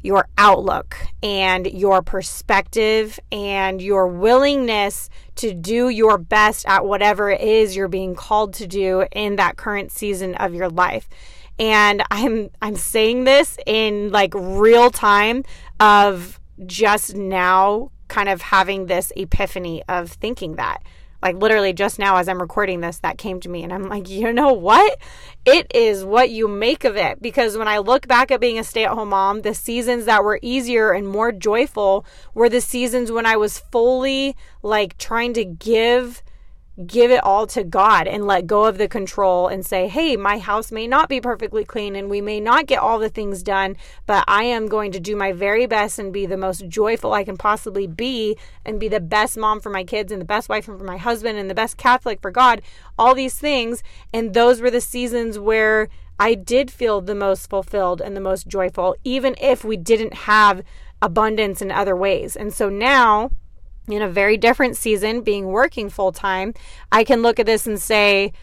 your 0.01 0.27
outlook 0.37 0.95
and 1.21 1.67
your 1.67 2.01
perspective 2.01 3.19
and 3.31 3.81
your 3.81 4.07
willingness 4.07 5.09
to 5.35 5.53
do 5.53 5.89
your 5.89 6.17
best 6.17 6.65
at 6.67 6.85
whatever 6.85 7.29
it 7.29 7.41
is 7.41 7.75
you're 7.75 7.89
being 7.89 8.15
called 8.15 8.53
to 8.53 8.67
do 8.67 9.05
in 9.11 9.35
that 9.35 9.57
current 9.57 9.91
season 9.91 10.35
of 10.35 10.53
your 10.53 10.69
life. 10.69 11.09
And 11.57 12.01
I'm 12.09 12.49
I'm 12.61 12.77
saying 12.77 13.25
this 13.25 13.57
in 13.65 14.11
like 14.11 14.33
real 14.33 14.89
time 14.89 15.43
of 15.79 16.39
just 16.65 17.15
now 17.15 17.91
kind 18.09 18.27
of 18.27 18.41
having 18.41 18.87
this 18.87 19.13
epiphany 19.15 19.83
of 19.87 20.11
thinking 20.11 20.55
that. 20.55 20.83
Like 21.21 21.35
literally 21.35 21.73
just 21.73 21.99
now 21.99 22.15
as 22.15 22.29
I'm 22.29 22.39
recording 22.39 22.79
this, 22.79 22.99
that 22.99 23.17
came 23.17 23.41
to 23.41 23.49
me, 23.49 23.63
and 23.63 23.73
I'm 23.73 23.89
like, 23.89 24.09
you 24.09 24.31
know 24.31 24.53
what? 24.53 24.97
It 25.45 25.69
is 25.75 26.05
what 26.05 26.29
you 26.29 26.47
make 26.47 26.85
of 26.85 26.95
it. 26.95 27.21
Because 27.21 27.57
when 27.57 27.67
I 27.67 27.79
look 27.79 28.07
back 28.07 28.31
at 28.31 28.39
being 28.39 28.57
a 28.57 28.63
stay 28.63 28.85
at 28.85 28.91
home 28.91 29.09
mom, 29.09 29.41
the 29.41 29.53
seasons 29.53 30.05
that 30.05 30.23
were 30.23 30.39
easier 30.41 30.91
and 30.91 31.07
more 31.07 31.33
joyful 31.33 32.05
were 32.33 32.47
the 32.47 32.61
seasons 32.61 33.11
when 33.11 33.25
I 33.25 33.35
was 33.35 33.59
fully 33.59 34.35
like 34.63 34.97
trying 34.97 35.33
to 35.33 35.43
give 35.43 36.23
give 36.85 37.11
it 37.11 37.23
all 37.23 37.45
to 37.47 37.63
God 37.63 38.07
and 38.07 38.25
let 38.25 38.47
go 38.47 38.65
of 38.65 38.77
the 38.77 38.87
control 38.87 39.47
and 39.47 39.65
say, 39.65 39.87
hey, 39.87 40.15
my 40.15 40.37
house 40.37 40.71
may 40.71 40.87
not 40.87 41.09
be 41.09 41.19
perfectly 41.19 41.65
clean 41.65 41.95
and 41.95 42.09
we 42.09 42.21
may 42.21 42.39
not 42.39 42.67
get 42.67 42.79
all 42.79 42.99
the 42.99 43.09
things 43.09 43.43
done, 43.43 43.75
but 44.05 44.23
I 44.27 44.43
am 44.43 44.67
going 44.67 44.91
to 44.93 44.99
do 44.99 45.15
my 45.15 45.33
very 45.33 45.65
best 45.65 45.99
and 45.99 46.13
be 46.13 46.25
the 46.25 46.37
most 46.37 46.67
joyful 46.67 47.13
I 47.13 47.23
can 47.23 47.37
possibly 47.37 47.85
be 47.85 48.37
and 48.65 48.79
be 48.79 48.87
the 48.87 48.99
best 48.99 49.37
mom 49.37 49.59
for 49.59 49.69
my 49.69 49.83
kids 49.83 50.11
and 50.11 50.21
the 50.21 50.25
best 50.25 50.47
wife 50.47 50.65
for 50.65 50.77
my 50.77 50.97
husband 50.97 51.37
and 51.37 51.49
the 51.49 51.55
best 51.55 51.77
Catholic 51.77 52.21
for 52.21 52.31
God, 52.31 52.61
all 52.97 53.13
these 53.13 53.37
things. 53.37 53.83
And 54.13 54.33
those 54.33 54.61
were 54.61 54.71
the 54.71 54.81
seasons 54.81 55.37
where 55.37 55.89
I 56.17 56.33
did 56.33 56.71
feel 56.71 57.01
the 57.01 57.15
most 57.15 57.49
fulfilled 57.49 58.01
and 58.01 58.15
the 58.15 58.21
most 58.21 58.47
joyful, 58.47 58.95
even 59.03 59.35
if 59.41 59.63
we 59.63 59.77
didn't 59.77 60.13
have 60.13 60.63
abundance 61.01 61.61
in 61.61 61.71
other 61.71 61.95
ways. 61.95 62.35
And 62.35 62.53
so 62.53 62.69
now, 62.69 63.31
in 63.97 64.01
a 64.01 64.09
very 64.09 64.37
different 64.37 64.77
season, 64.77 65.21
being 65.21 65.47
working 65.47 65.89
full 65.89 66.11
time, 66.11 66.53
I 66.91 67.03
can 67.03 67.21
look 67.21 67.39
at 67.39 67.45
this 67.45 67.67
and 67.67 67.79
say, 67.79 68.33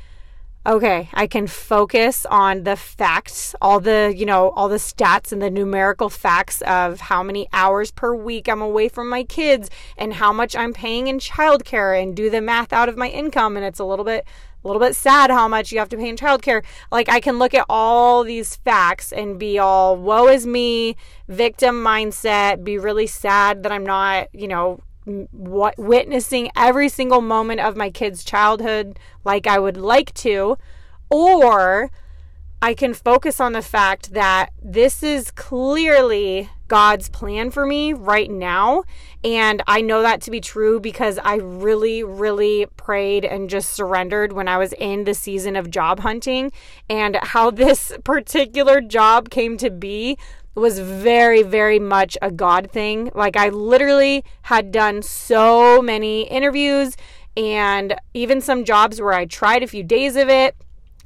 okay, 0.67 1.09
I 1.15 1.29
can 1.29 1.47
focus 1.47 2.27
on 2.27 2.65
the 2.65 2.75
facts, 2.75 3.55
all 3.63 3.79
the, 3.79 4.13
you 4.15 4.27
know, 4.27 4.51
all 4.51 4.69
the 4.69 4.77
stats 4.77 5.31
and 5.31 5.41
the 5.41 5.51
numerical 5.51 6.11
facts 6.11 6.61
of 6.63 7.01
how 7.01 7.23
many 7.23 7.49
hours 7.53 7.93
per 7.93 8.15
week 8.15 8.49
I'm 8.49 8.61
away 8.61 8.89
from 8.89 9.09
my 9.09 9.23
kids 9.23 9.71
and 9.97 10.15
how 10.15 10.33
much 10.33 10.57
I'm 10.57 10.73
paying 10.73 11.07
in 11.07 11.21
childcare 11.21 12.03
and 12.03 12.17
do 12.17 12.31
the 12.31 12.41
math 12.41 12.73
out 12.73 12.89
of 12.89 12.97
my 12.97 13.09
income. 13.09 13.57
And 13.57 13.65
it's 13.65 13.79
a 13.79 13.85
little 13.85 14.05
bit, 14.05 14.27
a 14.65 14.67
little 14.67 14.81
bit 14.81 14.97
sad 14.97 15.31
how 15.31 15.47
much 15.47 15.71
you 15.71 15.79
have 15.79 15.89
to 15.91 15.97
pay 15.97 16.09
in 16.09 16.17
childcare. 16.17 16.65
Like 16.91 17.09
I 17.09 17.21
can 17.21 17.39
look 17.39 17.55
at 17.55 17.65
all 17.69 18.25
these 18.25 18.57
facts 18.57 19.13
and 19.13 19.39
be 19.39 19.61
all, 19.61 19.97
woe 19.97 20.27
is 20.27 20.49
me, 20.49 20.97
victim 21.29 21.77
mindset, 21.77 22.65
be 22.65 22.77
really 22.77 23.07
sad 23.07 23.63
that 23.63 23.71
I'm 23.71 23.87
not, 23.87 24.35
you 24.35 24.49
know, 24.49 24.81
witnessing 25.07 26.51
every 26.57 26.89
single 26.89 27.21
moment 27.21 27.61
of 27.61 27.77
my 27.77 27.91
kids' 27.91 28.25
childhood 28.25 28.99
like 29.25 29.47
I 29.47 29.59
would 29.59 29.77
like 29.77 30.13
to, 30.15 30.59
or 31.11 31.91
I 32.61 32.75
can 32.75 32.95
focus 32.95 33.39
on 33.39 33.53
the 33.53 33.63
fact 33.63 34.15
that 34.15 34.51
this 34.63 35.03
is 35.03 35.31
clearly 35.31 36.51
God's 36.69 37.09
plan 37.09 37.51
for 37.51 37.67
me 37.67 37.93
right 37.93 38.31
now. 38.31 38.85
And 39.23 39.63
I 39.67 39.83
know 39.83 40.03
that 40.03 40.21
to 40.23 40.31
be 40.31 40.41
true 40.41 40.81
because 40.81 41.19
I 41.23 41.37
really, 41.37 42.03
really 42.03 42.67
prayed 42.77 43.25
and 43.25 43.51
just 43.51 43.71
surrendered 43.71 44.33
when 44.33 44.49
I 44.49 44.59
was 44.59 44.73
in 44.73 45.05
the 45.05 45.15
season 45.15 45.55
of 45.55 45.71
job 45.71 46.01
hunting. 46.01 46.51
And 46.89 47.17
how 47.23 47.51
this 47.51 47.93
particular 48.05 48.81
job 48.81 49.31
came 49.31 49.57
to 49.59 49.71
be 49.71 50.19
was 50.57 50.79
very, 50.79 51.43
very 51.43 51.79
much 51.79 52.17
a 52.23 52.31
God 52.31 52.71
thing. 52.71 53.11
Like, 53.15 53.37
I 53.37 53.51
literally 53.51 54.25
had 54.43 54.73
done 54.73 55.03
so 55.03 55.83
many 55.83 56.23
interviews 56.23 56.97
and 57.37 57.95
even 58.15 58.41
some 58.41 58.65
jobs 58.65 59.01
where 59.01 59.13
I 59.13 59.27
tried 59.27 59.63
a 59.63 59.67
few 59.67 59.83
days 59.83 60.17
of 60.17 60.29
it 60.29 60.57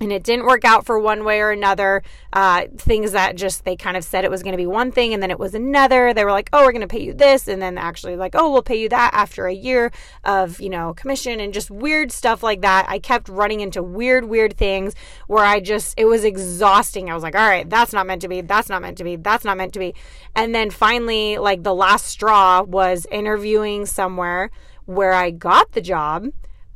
and 0.00 0.10
it 0.10 0.22
didn't 0.22 0.46
work 0.46 0.64
out 0.64 0.86
for 0.86 0.98
one 0.98 1.24
way 1.24 1.40
or 1.40 1.50
another. 1.50 2.02
Uh, 2.32 2.64
things 2.78 3.12
that 3.12 3.36
just 3.36 3.64
they 3.64 3.76
kind 3.76 3.96
of 3.96 4.04
said 4.04 4.24
it 4.24 4.30
was 4.30 4.42
going 4.42 4.52
to 4.52 4.56
be 4.56 4.66
one 4.66 4.90
thing 4.90 5.12
and 5.12 5.22
then 5.22 5.30
it 5.30 5.38
was 5.38 5.54
another. 5.54 6.14
They 6.14 6.24
were 6.24 6.30
like, 6.30 6.48
"Oh, 6.52 6.64
we're 6.64 6.72
going 6.72 6.80
to 6.80 6.88
pay 6.88 7.02
you 7.02 7.12
this," 7.12 7.48
and 7.48 7.60
then 7.60 7.76
actually 7.76 8.16
like, 8.16 8.34
"Oh, 8.34 8.50
we'll 8.50 8.62
pay 8.62 8.80
you 8.80 8.88
that 8.88 9.10
after 9.12 9.46
a 9.46 9.52
year 9.52 9.92
of 10.24 10.60
you 10.60 10.70
know 10.70 10.94
commission 10.94 11.38
and 11.38 11.52
just 11.52 11.70
weird 11.70 12.10
stuff 12.12 12.42
like 12.42 12.62
that." 12.62 12.86
I 12.88 12.98
kept 12.98 13.28
running 13.28 13.60
into 13.60 13.82
weird, 13.82 14.24
weird 14.24 14.56
things 14.56 14.94
where 15.26 15.44
I 15.44 15.60
just 15.60 15.94
it 15.98 16.06
was 16.06 16.24
exhausting. 16.24 17.10
I 17.10 17.14
was 17.14 17.22
like, 17.22 17.36
"All 17.36 17.48
right, 17.48 17.68
that's 17.68 17.92
not 17.92 18.06
meant 18.06 18.22
to 18.22 18.28
be. 18.28 18.40
That's 18.40 18.70
not 18.70 18.80
meant 18.80 18.96
to 18.98 19.04
be. 19.04 19.16
That's 19.16 19.44
not 19.44 19.58
meant 19.58 19.74
to 19.74 19.78
be." 19.78 19.94
And 20.34 20.54
then 20.54 20.70
finally, 20.70 21.36
like 21.36 21.62
the 21.62 21.74
last 21.74 22.06
straw 22.06 22.62
was 22.62 23.06
interviewing 23.10 23.84
somewhere 23.84 24.50
where 24.86 25.12
I 25.12 25.30
got 25.30 25.72
the 25.72 25.80
job 25.80 26.28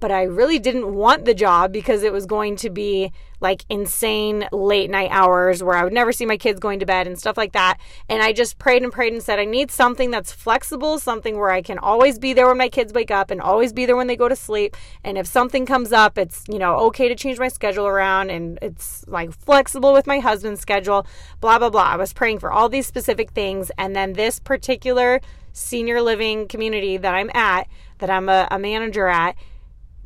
but 0.04 0.12
I 0.12 0.24
really 0.24 0.58
didn't 0.58 0.94
want 0.94 1.24
the 1.24 1.32
job 1.32 1.72
because 1.72 2.02
it 2.02 2.12
was 2.12 2.26
going 2.26 2.56
to 2.56 2.68
be 2.68 3.10
like 3.40 3.64
insane 3.70 4.46
late 4.52 4.90
night 4.90 5.08
hours 5.10 5.62
where 5.62 5.76
I 5.76 5.82
would 5.82 5.94
never 5.94 6.12
see 6.12 6.26
my 6.26 6.36
kids 6.36 6.60
going 6.60 6.80
to 6.80 6.84
bed 6.84 7.06
and 7.06 7.18
stuff 7.18 7.38
like 7.38 7.52
that. 7.52 7.78
And 8.10 8.22
I 8.22 8.34
just 8.34 8.58
prayed 8.58 8.82
and 8.82 8.92
prayed 8.92 9.14
and 9.14 9.22
said, 9.22 9.38
I 9.38 9.46
need 9.46 9.70
something 9.70 10.10
that's 10.10 10.30
flexible, 10.30 10.98
something 10.98 11.38
where 11.38 11.50
I 11.50 11.62
can 11.62 11.78
always 11.78 12.18
be 12.18 12.34
there 12.34 12.46
when 12.46 12.58
my 12.58 12.68
kids 12.68 12.92
wake 12.92 13.10
up 13.10 13.30
and 13.30 13.40
always 13.40 13.72
be 13.72 13.86
there 13.86 13.96
when 13.96 14.06
they 14.06 14.14
go 14.14 14.28
to 14.28 14.36
sleep. 14.36 14.76
And 15.02 15.16
if 15.16 15.26
something 15.26 15.64
comes 15.64 15.90
up, 15.90 16.18
it's, 16.18 16.44
you 16.50 16.58
know, 16.58 16.76
okay 16.80 17.08
to 17.08 17.14
change 17.14 17.38
my 17.38 17.48
schedule 17.48 17.86
around 17.86 18.28
and 18.28 18.58
it's 18.60 19.08
like 19.08 19.32
flexible 19.32 19.94
with 19.94 20.06
my 20.06 20.18
husband's 20.18 20.60
schedule, 20.60 21.06
blah, 21.40 21.58
blah, 21.58 21.70
blah. 21.70 21.84
I 21.84 21.96
was 21.96 22.12
praying 22.12 22.40
for 22.40 22.52
all 22.52 22.68
these 22.68 22.86
specific 22.86 23.30
things. 23.30 23.72
And 23.78 23.96
then 23.96 24.12
this 24.12 24.38
particular 24.38 25.22
senior 25.54 26.02
living 26.02 26.46
community 26.46 26.98
that 26.98 27.14
I'm 27.14 27.30
at, 27.32 27.68
that 28.00 28.10
I'm 28.10 28.28
a, 28.28 28.46
a 28.50 28.58
manager 28.58 29.06
at, 29.06 29.34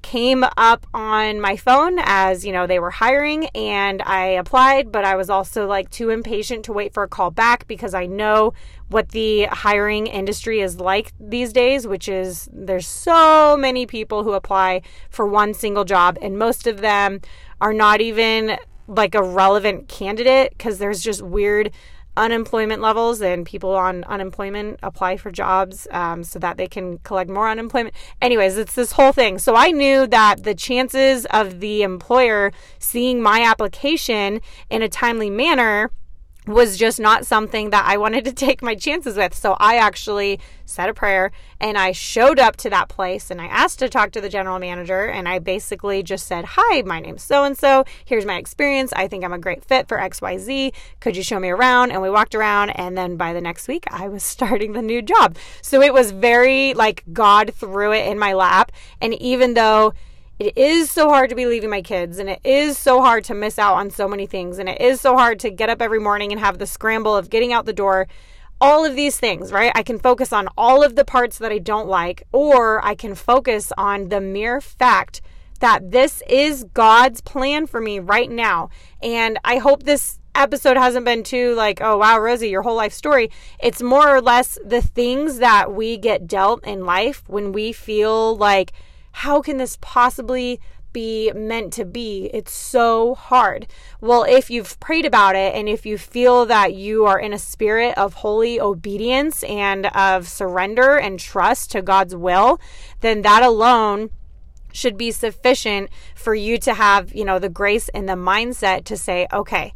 came 0.03 0.45
up 0.57 0.87
on 0.95 1.41
my 1.41 1.57
phone 1.57 1.99
as 2.01 2.45
you 2.45 2.53
know 2.53 2.67
they 2.67 2.79
were 2.79 2.91
hiring 2.91 3.47
and 3.49 4.03
I 4.03 4.27
applied 4.27 4.91
but 4.93 5.05
I 5.05 5.17
was 5.17 5.31
also 5.31 5.67
like 5.67 5.91
too 5.91 6.11
impatient 6.11 6.65
to 6.67 6.73
wait 6.73 6.95
for 6.95 7.03
a 7.03 7.09
call 7.09 7.31
back 7.31 7.67
because 7.67 7.95
I 7.95 8.07
know 8.07 8.53
what 8.89 9.11
the 9.11 9.45
hiring 9.45 10.07
industry 10.07 10.61
is 10.61 10.81
like 10.81 11.13
these 11.21 11.53
days 11.53 11.87
which 11.87 12.09
is 12.09 12.49
there's 12.53 12.87
so 12.87 13.57
many 13.57 13.87
people 13.87 14.25
who 14.25 14.33
apply 14.33 14.83
for 15.11 15.27
one 15.27 15.55
single 15.55 15.85
job 15.85 16.19
and 16.23 16.39
most 16.39 16.67
of 16.67 16.81
them 16.81 17.21
are 17.61 17.75
not 17.75 18.01
even 18.01 18.57
like 18.87 19.15
a 19.15 19.23
relevant 19.23 19.89
candidate 19.89 20.59
cuz 20.59 20.79
there's 20.79 21.03
just 21.03 21.23
weird 21.23 21.71
unemployment 22.19 22.83
levels 22.83 23.23
and 23.23 23.47
people 23.47 23.75
on 23.75 24.05
unemployment 24.05 24.79
apply 24.83 25.17
for 25.17 25.31
jobs 25.31 25.87
um, 25.93 26.25
so 26.25 26.39
that 26.39 26.57
they 26.57 26.67
can 26.67 26.99
collect 26.99 27.31
more 27.31 27.49
unemployment. 27.49 27.95
Anyways, 28.21 28.59
it's 28.59 28.75
this 28.75 28.93
whole 28.93 29.13
thing. 29.13 29.39
So 29.39 29.55
I 29.55 29.71
knew 29.71 30.07
that 30.09 30.43
the 30.43 30.55
chances 30.55 31.25
of 31.27 31.61
the 31.61 31.83
employer 31.83 32.53
seeing 32.79 33.23
my 33.23 33.43
application 33.43 34.41
in 34.69 34.83
a 34.83 34.89
timely 34.89 35.31
manner 35.31 35.91
was 36.49 36.77
just 36.77 36.99
not 36.99 37.27
something 37.27 37.71
that 37.71 37.85
I 37.87 37.97
wanted 37.99 38.25
to 38.25 38.33
take 38.47 38.63
my 38.63 38.75
chances 38.75 39.17
with. 39.17 39.35
So 39.35 39.57
I 39.61 39.77
actually 39.77 40.41
said 40.65 40.89
a 40.89 40.95
prayer 40.95 41.31
and 41.61 41.79
I 41.79 41.93
showed 41.93 42.39
up 42.39 42.57
to 42.57 42.71
that 42.71 42.89
place 42.89 43.31
and 43.31 43.41
I 43.41 43.47
asked 43.47 43.79
to 43.81 43.89
talk 43.89 44.13
to 44.13 44.21
the 44.21 44.29
general 44.29 44.59
manager 44.59 45.07
and 45.07 45.29
I 45.29 45.39
basically 45.39 46.03
just 46.03 46.27
said, 46.27 46.45
Hi, 46.49 46.83
my 46.83 47.01
name's 47.01 47.23
so 47.23 47.45
and 47.45 47.57
so. 47.57 47.85
Here's 48.05 48.27
my 48.27 48.37
experience. 48.37 48.93
I 48.95 49.09
think 49.09 49.25
I'm 49.25 49.33
a 49.33 49.39
great 49.39 49.65
fit 49.65 49.89
for 49.89 49.99
XYZ. 49.99 50.73
Could 51.01 51.17
you 51.17 51.23
show 51.23 51.39
me 51.39 51.51
around? 51.51 51.93
And 51.93 52.03
we 52.03 52.11
walked 52.11 52.35
around 52.35 52.71
and 52.71 52.97
then 52.97 53.17
by 53.17 53.33
the 53.33 53.41
next 53.41 53.69
week 53.69 53.85
I 53.91 54.09
was 54.09 54.23
starting 54.39 54.73
the 54.73 54.83
new 54.83 55.03
job. 55.03 55.37
So 55.63 55.83
it 55.83 55.93
was 55.93 56.13
very 56.13 56.75
like 56.75 57.05
God 57.13 57.53
threw 57.55 57.93
it 57.93 58.07
in 58.07 58.19
my 58.19 58.33
lap. 58.33 58.73
And 59.01 59.15
even 59.15 59.55
though 59.55 59.93
it 60.39 60.57
is 60.57 60.91
so 60.91 61.09
hard 61.09 61.31
to 61.31 61.37
be 61.37 61.47
leaving 61.47 61.71
my 61.71 61.83
kids 61.83 62.19
and 62.19 62.31
it 62.31 62.41
is 62.45 62.79
so 62.79 63.03
hard 63.03 63.25
to 63.25 63.35
miss 63.35 63.59
out 63.59 63.75
on 63.75 63.91
so 63.91 64.07
many 64.07 64.27
things 64.27 64.59
and 64.59 64.69
it 64.69 64.81
is 64.81 65.01
so 65.01 65.17
hard 65.17 65.41
to 65.41 65.51
get 65.51 65.69
up 65.69 65.83
every 65.83 65.99
morning 65.99 66.31
and 66.33 66.41
have 66.41 66.59
the 66.59 66.67
scramble 66.67 67.17
of 67.17 67.31
getting 67.31 67.53
out 67.53 67.67
the 67.67 67.73
door 67.73 68.07
all 68.61 68.85
of 68.85 68.97
these 68.97 69.19
things, 69.19 69.53
right? 69.53 69.73
I 69.75 69.83
can 69.83 69.99
focus 69.99 70.33
on 70.33 70.49
all 70.57 70.83
of 70.83 70.97
the 70.97 71.05
parts 71.05 71.39
that 71.39 71.53
I 71.53 71.59
don't 71.59 71.89
like, 71.89 72.25
or 72.33 72.85
I 72.85 72.95
can 72.95 73.15
focus 73.15 73.73
on 73.79 74.09
the 74.09 74.21
mere 74.21 74.61
fact 74.61 75.21
that 75.61 75.91
this 75.91 76.23
is 76.29 76.65
God's 76.75 77.21
plan 77.21 77.67
for 77.67 77.81
me 77.81 77.99
right 77.99 78.31
now. 78.31 78.71
And 79.03 79.39
I 79.45 79.59
hope 79.59 79.83
this 79.83 80.19
episode 80.35 80.77
hasn't 80.77 81.05
been 81.05 81.23
too 81.23 81.55
like, 81.55 81.81
oh, 81.81 81.99
wow, 81.99 82.19
Rosie, 82.19 82.49
your 82.49 82.63
whole 82.63 82.77
life 82.77 82.93
story. 82.93 83.31
It's 83.61 83.83
more 83.83 84.09
or 84.09 84.21
less 84.21 84.59
the 84.65 84.83
things 84.83 85.39
that 85.39 85.73
we 85.73 85.97
get 85.97 86.27
dealt 86.27 86.65
in 86.65 86.85
life 86.85 87.23
when 87.27 87.53
we 87.53 87.73
feel 87.73 88.37
like, 88.37 88.73
how 89.19 89.43
can 89.43 89.57
this 89.57 89.77
possibly 89.81 90.61
be 90.93 91.33
meant 91.35 91.73
to 91.73 91.85
be? 91.85 92.31
It's 92.33 92.53
so 92.53 93.17
hard. 93.17 93.67
Well, 94.01 94.23
if 94.23 94.49
you've 94.49 94.79
prayed 94.79 95.05
about 95.05 95.35
it 95.35 95.57
and 95.57 95.69
if 95.69 95.85
you 95.85 95.99
feel 95.99 96.47
that 96.47 96.75
you 96.75 97.05
are 97.05 97.19
in 97.19 97.33
a 97.33 97.39
spirit 97.39 97.99
of 97.99 98.15
holy 98.15 98.61
obedience 98.61 99.43
and 99.43 99.87
of 99.87 100.29
surrender 100.29 100.97
and 100.97 101.19
trust 101.19 101.73
to 101.73 101.83
God's 101.83 102.15
will, 102.15 102.61
then 103.01 103.23
that 103.23 103.43
alone 103.43 104.11
should 104.73 104.97
be 104.97 105.11
sufficient 105.11 105.91
for 106.15 106.37
you 106.37 106.57
to 106.59 106.75
have, 106.75 107.13
you 107.13 107.25
know, 107.25 107.41
the 107.41 107.49
grace 107.49 107.89
and 107.89 108.09
the 108.09 108.13
mindset 108.13 108.85
to 108.85 108.97
say, 108.97 109.27
okay, 109.33 109.75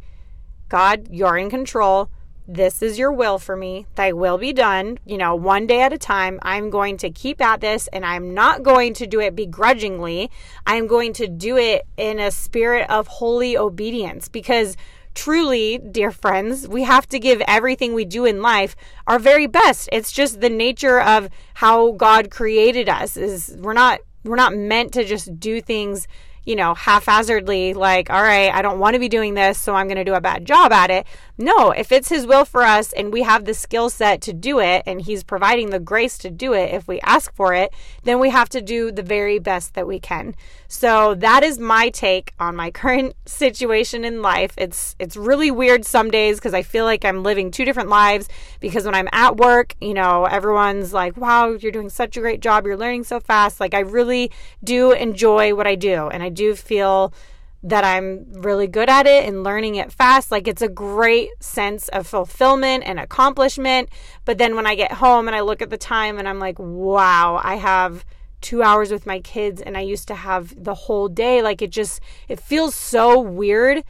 God, 0.69 1.09
you're 1.11 1.37
in 1.37 1.49
control 1.49 2.09
this 2.47 2.81
is 2.81 2.99
your 2.99 3.11
will 3.11 3.39
for 3.39 3.55
me. 3.55 3.85
Thy 3.95 4.11
will 4.11 4.37
be 4.37 4.51
done, 4.51 4.99
you 5.05 5.17
know, 5.17 5.35
one 5.35 5.65
day 5.65 5.81
at 5.81 5.93
a 5.93 5.97
time. 5.97 6.39
I'm 6.41 6.69
going 6.69 6.97
to 6.97 7.09
keep 7.09 7.41
at 7.41 7.61
this 7.61 7.87
and 7.93 8.05
I'm 8.05 8.33
not 8.33 8.63
going 8.63 8.93
to 8.95 9.07
do 9.07 9.19
it 9.21 9.35
begrudgingly. 9.35 10.29
I'm 10.67 10.87
going 10.87 11.13
to 11.13 11.27
do 11.27 11.57
it 11.57 11.85
in 11.95 12.19
a 12.19 12.31
spirit 12.31 12.89
of 12.89 13.07
holy 13.07 13.57
obedience 13.57 14.27
because 14.27 14.75
truly, 15.15 15.77
dear 15.77 16.11
friends, 16.11 16.67
we 16.67 16.83
have 16.83 17.07
to 17.09 17.19
give 17.19 17.41
everything 17.47 17.93
we 17.93 18.05
do 18.05 18.25
in 18.25 18.41
life 18.41 18.75
our 19.07 19.19
very 19.19 19.47
best. 19.47 19.87
It's 19.91 20.11
just 20.11 20.41
the 20.41 20.49
nature 20.49 20.99
of 20.99 21.29
how 21.55 21.91
God 21.91 22.29
created 22.29 22.89
us 22.89 23.15
is 23.15 23.55
we're 23.59 23.73
not 23.73 23.99
we're 24.25 24.35
not 24.37 24.55
meant 24.55 24.93
to 24.93 25.03
just 25.03 25.37
do 25.37 25.59
things 25.59 26.07
you 26.45 26.55
know, 26.55 26.73
haphazardly, 26.73 27.73
like, 27.73 28.09
all 28.09 28.21
right, 28.21 28.53
I 28.53 28.61
don't 28.61 28.79
want 28.79 28.95
to 28.95 28.99
be 28.99 29.09
doing 29.09 29.33
this, 29.33 29.57
so 29.57 29.75
I'm 29.75 29.87
going 29.87 29.97
to 29.97 30.03
do 30.03 30.13
a 30.13 30.21
bad 30.21 30.45
job 30.45 30.71
at 30.71 30.89
it. 30.89 31.05
No, 31.37 31.71
if 31.71 31.91
it's 31.91 32.09
His 32.09 32.27
will 32.27 32.45
for 32.45 32.63
us 32.63 32.93
and 32.93 33.13
we 33.13 33.23
have 33.23 33.45
the 33.45 33.53
skill 33.53 33.89
set 33.89 34.21
to 34.21 34.33
do 34.33 34.59
it 34.59 34.83
and 34.85 35.01
He's 35.01 35.23
providing 35.23 35.69
the 35.69 35.79
grace 35.79 36.17
to 36.19 36.29
do 36.29 36.53
it 36.53 36.73
if 36.73 36.87
we 36.87 36.99
ask 37.01 37.33
for 37.33 37.53
it, 37.53 37.73
then 38.03 38.19
we 38.19 38.29
have 38.29 38.49
to 38.49 38.61
do 38.61 38.91
the 38.91 39.03
very 39.03 39.39
best 39.39 39.73
that 39.73 39.87
we 39.87 39.99
can. 39.99 40.35
So 40.73 41.13
that 41.13 41.43
is 41.43 41.59
my 41.59 41.89
take 41.89 42.33
on 42.39 42.55
my 42.55 42.71
current 42.81 43.15
situation 43.27 44.03
in 44.03 44.23
life. 44.23 44.55
It's 44.57 44.95
it's 44.97 45.15
really 45.15 45.51
weird 45.51 45.85
some 45.85 46.09
days 46.09 46.37
because 46.37 46.55
I 46.55 46.63
feel 46.63 46.83
like 46.83 47.05
I'm 47.05 47.21
living 47.21 47.51
two 47.51 47.63
different 47.63 47.89
lives 47.89 48.27
because 48.59 48.83
when 48.83 48.95
I'm 48.95 49.07
at 49.11 49.37
work, 49.37 49.75
you 49.79 49.93
know, 49.93 50.25
everyone's 50.25 50.91
like, 50.91 51.15
"Wow, 51.15 51.51
you're 51.51 51.71
doing 51.71 51.89
such 51.89 52.17
a 52.17 52.21
great 52.21 52.39
job. 52.39 52.65
You're 52.65 52.75
learning 52.75 53.03
so 53.03 53.19
fast." 53.19 53.59
Like 53.59 53.75
I 53.75 53.81
really 53.81 54.31
do 54.63 54.93
enjoy 54.93 55.53
what 55.53 55.67
I 55.67 55.75
do 55.75 56.07
and 56.07 56.23
I 56.23 56.29
do 56.29 56.55
feel 56.55 57.13
that 57.61 57.83
I'm 57.83 58.25
really 58.41 58.67
good 58.67 58.89
at 58.89 59.05
it 59.05 59.25
and 59.25 59.43
learning 59.43 59.75
it 59.75 59.91
fast. 59.91 60.31
Like 60.31 60.47
it's 60.47 60.63
a 60.63 60.67
great 60.67 61.29
sense 61.39 61.87
of 61.89 62.07
fulfillment 62.07 62.83
and 62.83 62.99
accomplishment. 62.99 63.89
But 64.25 64.39
then 64.39 64.55
when 64.55 64.65
I 64.65 64.73
get 64.73 64.93
home 64.93 65.27
and 65.27 65.35
I 65.35 65.41
look 65.41 65.61
at 65.61 65.69
the 65.69 65.77
time 65.77 66.17
and 66.17 66.27
I'm 66.27 66.39
like, 66.39 66.57
wow, 66.57 67.39
I 67.43 67.57
have 67.57 68.03
two 68.43 68.61
hours 68.61 68.91
with 68.91 69.07
my 69.07 69.19
kids 69.19 69.61
and 69.61 69.75
I 69.75 69.81
used 69.81 70.07
to 70.09 70.15
have 70.15 70.63
the 70.63 70.75
whole 70.75 71.07
day. 71.07 71.41
Like 71.41 71.63
it 71.63 71.71
just, 71.71 71.99
it 72.27 72.39
feels 72.39 72.75
so 72.75 73.19
weird. 73.19 73.83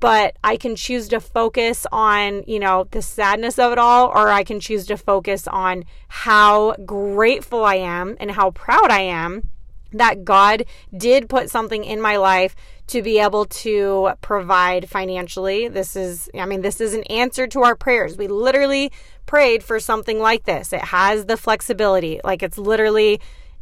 But 0.00 0.36
I 0.42 0.56
can 0.56 0.76
choose 0.76 1.08
to 1.08 1.20
focus 1.20 1.86
on, 1.92 2.42
you 2.46 2.58
know, 2.58 2.88
the 2.90 3.02
sadness 3.02 3.58
of 3.58 3.70
it 3.72 3.78
all, 3.78 4.08
or 4.08 4.28
I 4.30 4.44
can 4.44 4.58
choose 4.58 4.86
to 4.86 4.96
focus 4.96 5.46
on 5.46 5.84
how 6.08 6.74
grateful 6.86 7.66
I 7.66 7.74
am 7.74 8.16
and 8.18 8.30
how 8.30 8.50
proud 8.50 8.90
I 8.90 9.02
am 9.02 9.50
that 9.92 10.24
God 10.24 10.64
did 10.96 11.28
put 11.28 11.50
something 11.50 11.84
in 11.84 12.00
my 12.00 12.16
life 12.16 12.56
to 12.86 13.02
be 13.02 13.18
able 13.18 13.44
to 13.44 14.12
provide 14.22 14.88
financially. 14.88 15.68
This 15.68 15.96
is, 15.96 16.30
I 16.34 16.46
mean, 16.46 16.62
this 16.62 16.80
is 16.80 16.94
an 16.94 17.02
answer 17.04 17.46
to 17.48 17.62
our 17.62 17.76
prayers. 17.76 18.16
We 18.16 18.26
literally 18.26 18.90
prayed 19.26 19.62
for 19.62 19.78
something 19.78 20.18
like 20.18 20.44
this. 20.44 20.72
It 20.72 20.80
has 20.80 21.26
the 21.26 21.36
flexibility. 21.36 22.20
Like 22.24 22.42
it's 22.42 22.56
literally 22.56 23.20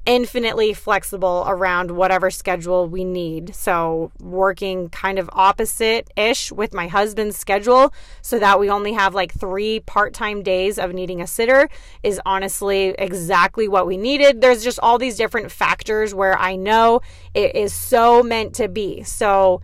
infinitely 0.08 0.72
flexible 0.72 1.44
around 1.46 1.90
whatever 1.90 2.30
schedule 2.30 2.88
we 2.88 3.04
need. 3.04 3.54
So, 3.54 4.10
working 4.18 4.88
kind 4.88 5.18
of 5.18 5.28
opposite 5.34 6.08
ish 6.16 6.50
with 6.50 6.72
my 6.72 6.88
husband's 6.88 7.36
schedule 7.36 7.92
so 8.22 8.38
that 8.38 8.58
we 8.58 8.70
only 8.70 8.94
have 8.94 9.14
like 9.14 9.34
three 9.34 9.80
part 9.80 10.14
time 10.14 10.42
days 10.42 10.78
of 10.78 10.94
needing 10.94 11.20
a 11.20 11.26
sitter 11.26 11.68
is 12.02 12.18
honestly 12.24 12.94
exactly 12.98 13.68
what 13.68 13.86
we 13.86 13.98
needed. 13.98 14.40
There's 14.40 14.64
just 14.64 14.80
all 14.80 14.96
these 14.96 15.16
different 15.16 15.52
factors 15.52 16.14
where 16.14 16.38
I 16.38 16.56
know 16.56 17.02
it 17.34 17.54
is 17.54 17.74
so 17.74 18.22
meant 18.22 18.54
to 18.54 18.66
be. 18.66 19.02
So, 19.02 19.60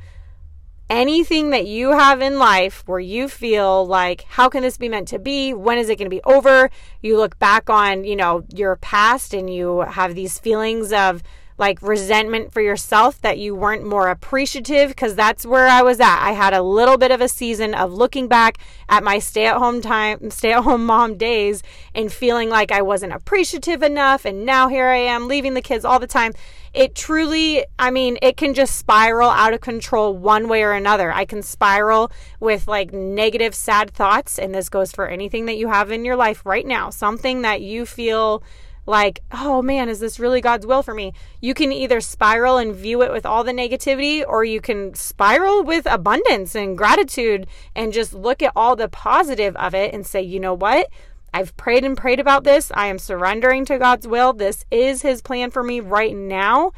anything 0.91 1.51
that 1.51 1.67
you 1.67 1.93
have 1.93 2.21
in 2.21 2.39
life 2.39 2.83
where 2.87 3.01
you 3.01 3.29
feel 3.29 3.87
like 3.87 4.23
how 4.29 4.49
can 4.49 4.63
this 4.63 4.77
be 4.77 4.89
meant 4.89 5.09
to 5.09 5.19
be? 5.19 5.53
When 5.55 5.79
is 5.79 5.89
it 5.89 5.97
going 5.99 6.11
to 6.11 6.15
be 6.15 6.23
over? 6.25 6.71
You 7.03 7.17
look 7.17 7.39
back 7.39 7.71
on 7.71 8.05
you 8.05 8.17
know 8.17 8.45
your 8.55 8.77
past 8.77 9.35
and 9.35 9.53
you 9.53 9.81
have 9.81 10.15
these 10.15 10.39
feelings 10.39 10.93
of 10.93 11.23
like 11.57 11.81
resentment 11.83 12.53
for 12.53 12.61
yourself 12.61 13.21
that 13.21 13.39
you 13.39 13.55
weren't 13.55 13.85
more 13.85 14.09
appreciative 14.09 14.89
because 14.89 15.15
that's 15.15 15.47
where 15.47 15.69
I 15.69 15.83
was 15.83 16.01
at. 16.01 16.27
I 16.27 16.33
had 16.33 16.53
a 16.53 16.63
little 16.63 16.99
bit 16.99 17.11
of 17.11 17.21
a 17.21 17.29
season 17.29 17.75
of 17.75 17.93
looking 17.93 18.29
back 18.29 18.59
at 18.89 19.05
my 19.05 19.19
stay 19.19 19.47
at 19.47 19.57
home 19.57 19.81
time, 19.81 20.31
stay 20.31 20.53
at 20.53 20.65
home 20.65 20.85
mom 20.95 21.17
days 21.17 21.63
and 21.95 22.13
feeling 22.13 22.49
like 22.49 22.73
I 22.73 22.83
wasn't 22.83 23.13
appreciative 23.13 23.83
enough. 23.83 24.25
And 24.25 24.45
now 24.45 24.69
here 24.69 24.87
I 24.87 24.97
am 24.97 25.29
leaving 25.29 25.55
the 25.55 25.63
kids 25.63 25.85
all 25.85 25.99
the 25.99 26.07
time 26.07 26.33
it 26.75 26.97
truly, 26.97 27.65
I 27.79 27.91
mean, 27.93 28.19
it 28.21 28.37
can 28.37 28.53
just 28.53 28.77
spiral 28.77 29.31
out 29.31 29.55
of 29.55 29.61
control 29.61 30.13
one 30.13 30.49
way 30.49 30.65
or 30.65 30.73
another. 30.73 31.13
I 31.13 31.25
can 31.25 31.41
spiral 31.41 32.11
with 32.41 32.67
like 32.67 32.93
negative, 32.93 33.55
sad 33.55 33.93
thoughts, 33.93 34.41
and 34.41 34.53
this 34.53 34.69
goes 34.69 34.91
for 34.91 35.07
anything 35.07 35.47
that 35.47 35.57
you 35.57 35.69
have 35.69 35.93
in 35.93 36.05
your 36.05 36.17
life 36.17 36.45
right 36.45 36.67
now, 36.67 36.91
something 36.91 37.43
that 37.43 37.63
you 37.63 37.87
feel 37.87 38.43
like, 38.87 39.21
oh 39.33 39.63
man, 39.63 39.89
is 39.89 40.01
this 40.01 40.21
really 40.21 40.41
God's 40.41 40.67
will 40.67 40.83
for 40.83 40.95
me? 40.95 41.13
You 41.41 41.55
can 41.55 41.73
either 41.73 42.01
spiral 42.01 42.59
and 42.59 42.75
view 42.75 43.03
it 43.03 43.13
with 43.13 43.25
all 43.25 43.45
the 43.45 43.53
negativity, 43.53 44.25
or 44.27 44.45
you 44.45 44.61
can 44.61 44.95
spiral 44.95 45.63
with 45.63 45.87
abundance 45.87 46.55
and 46.55 46.77
gratitude 46.77 47.47
and 47.75 47.93
just 47.93 48.13
look 48.13 48.43
at 48.43 48.53
all 48.55 48.77
the 48.77 48.89
positive 48.89 49.57
of 49.57 49.75
it 49.75 49.95
and 49.95 50.07
say, 50.07 50.23
you 50.23 50.41
know 50.41 50.55
what? 50.55 50.89
I've 51.33 51.57
prayed 51.57 51.85
and 51.85 51.97
prayed 51.97 52.21
about 52.21 52.45
this. 52.45 52.71
I 52.75 52.87
am 52.87 52.99
surrendering 52.99 53.65
to 53.65 53.79
God's 53.79 54.07
will. 54.07 54.33
This 54.33 54.65
is 54.71 55.03
His 55.03 55.21
plan 55.21 55.51
for 55.51 55.65
me 55.65 55.81
right 55.81 56.15
now. 56.15 56.73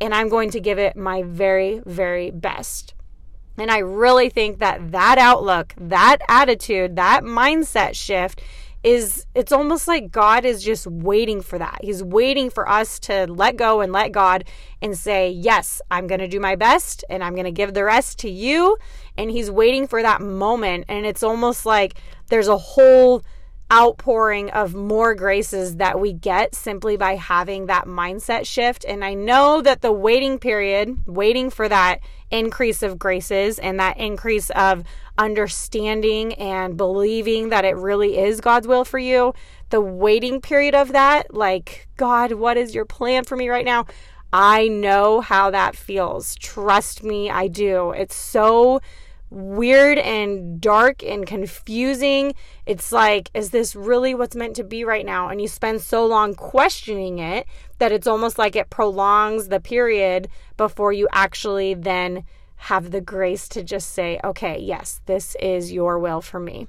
And 0.00 0.14
I'm 0.14 0.28
going 0.28 0.50
to 0.50 0.60
give 0.60 0.78
it 0.78 0.96
my 0.96 1.22
very, 1.22 1.80
very 1.86 2.30
best. 2.30 2.94
And 3.56 3.70
I 3.70 3.78
really 3.78 4.28
think 4.28 4.58
that 4.58 4.92
that 4.92 5.18
outlook, 5.18 5.74
that 5.78 6.18
attitude, 6.28 6.96
that 6.96 7.22
mindset 7.22 7.94
shift 7.94 8.42
is 8.82 9.26
it's 9.34 9.52
almost 9.52 9.86
like 9.86 10.10
God 10.10 10.44
is 10.44 10.62
just 10.62 10.86
waiting 10.86 11.40
for 11.40 11.58
that. 11.58 11.78
He's 11.82 12.02
waiting 12.02 12.50
for 12.50 12.68
us 12.68 12.98
to 13.00 13.26
let 13.28 13.56
go 13.56 13.80
and 13.80 13.92
let 13.92 14.12
God 14.12 14.44
and 14.80 14.98
say, 14.98 15.30
Yes, 15.30 15.80
I'm 15.90 16.06
going 16.06 16.20
to 16.20 16.28
do 16.28 16.40
my 16.40 16.56
best 16.56 17.04
and 17.08 17.22
I'm 17.22 17.34
going 17.34 17.44
to 17.44 17.52
give 17.52 17.74
the 17.74 17.84
rest 17.84 18.18
to 18.20 18.30
you. 18.30 18.76
And 19.16 19.30
He's 19.30 19.50
waiting 19.50 19.86
for 19.86 20.02
that 20.02 20.20
moment. 20.20 20.86
And 20.88 21.06
it's 21.06 21.22
almost 21.22 21.64
like 21.64 21.94
there's 22.28 22.48
a 22.48 22.58
whole 22.58 23.22
outpouring 23.72 24.50
of 24.50 24.74
more 24.74 25.14
graces 25.14 25.76
that 25.76 25.98
we 25.98 26.12
get 26.12 26.54
simply 26.54 26.96
by 26.98 27.14
having 27.14 27.66
that 27.66 27.86
mindset 27.86 28.46
shift. 28.46 28.84
And 28.84 29.02
I 29.02 29.14
know 29.14 29.62
that 29.62 29.80
the 29.80 29.92
waiting 29.92 30.38
period, 30.38 31.06
waiting 31.06 31.48
for 31.48 31.68
that 31.68 32.00
increase 32.30 32.82
of 32.82 32.98
graces 32.98 33.58
and 33.58 33.80
that 33.80 33.96
increase 33.96 34.50
of 34.50 34.84
understanding 35.22 36.34
and 36.34 36.76
believing 36.76 37.50
that 37.50 37.64
it 37.64 37.76
really 37.76 38.18
is 38.18 38.40
God's 38.40 38.66
will 38.66 38.84
for 38.84 38.98
you, 38.98 39.34
the 39.70 39.80
waiting 39.80 40.40
period 40.40 40.74
of 40.74 40.92
that, 40.92 41.32
like, 41.32 41.88
God, 41.96 42.32
what 42.32 42.56
is 42.56 42.74
your 42.74 42.84
plan 42.84 43.24
for 43.24 43.36
me 43.36 43.48
right 43.48 43.64
now? 43.64 43.86
I 44.32 44.68
know 44.68 45.20
how 45.20 45.50
that 45.50 45.76
feels. 45.76 46.34
Trust 46.36 47.02
me, 47.02 47.30
I 47.30 47.48
do. 47.48 47.92
It's 47.92 48.14
so 48.14 48.80
weird 49.30 49.98
and 49.98 50.60
dark 50.60 51.02
and 51.02 51.26
confusing. 51.26 52.34
It's 52.66 52.92
like, 52.92 53.30
is 53.34 53.50
this 53.50 53.74
really 53.74 54.14
what's 54.14 54.36
meant 54.36 54.56
to 54.56 54.64
be 54.64 54.84
right 54.84 55.06
now? 55.06 55.28
And 55.28 55.40
you 55.40 55.48
spend 55.48 55.80
so 55.80 56.04
long 56.04 56.34
questioning 56.34 57.18
it 57.18 57.46
that 57.78 57.92
it's 57.92 58.06
almost 58.06 58.38
like 58.38 58.56
it 58.56 58.70
prolongs 58.70 59.48
the 59.48 59.60
period 59.60 60.28
before 60.56 60.92
you 60.92 61.08
actually 61.12 61.74
then 61.74 62.24
have 62.62 62.92
the 62.92 63.00
grace 63.00 63.48
to 63.48 63.64
just 63.64 63.90
say, 63.90 64.20
okay, 64.22 64.56
yes, 64.60 65.00
this 65.06 65.36
is 65.40 65.72
your 65.72 65.98
will 65.98 66.20
for 66.20 66.38
me. 66.38 66.68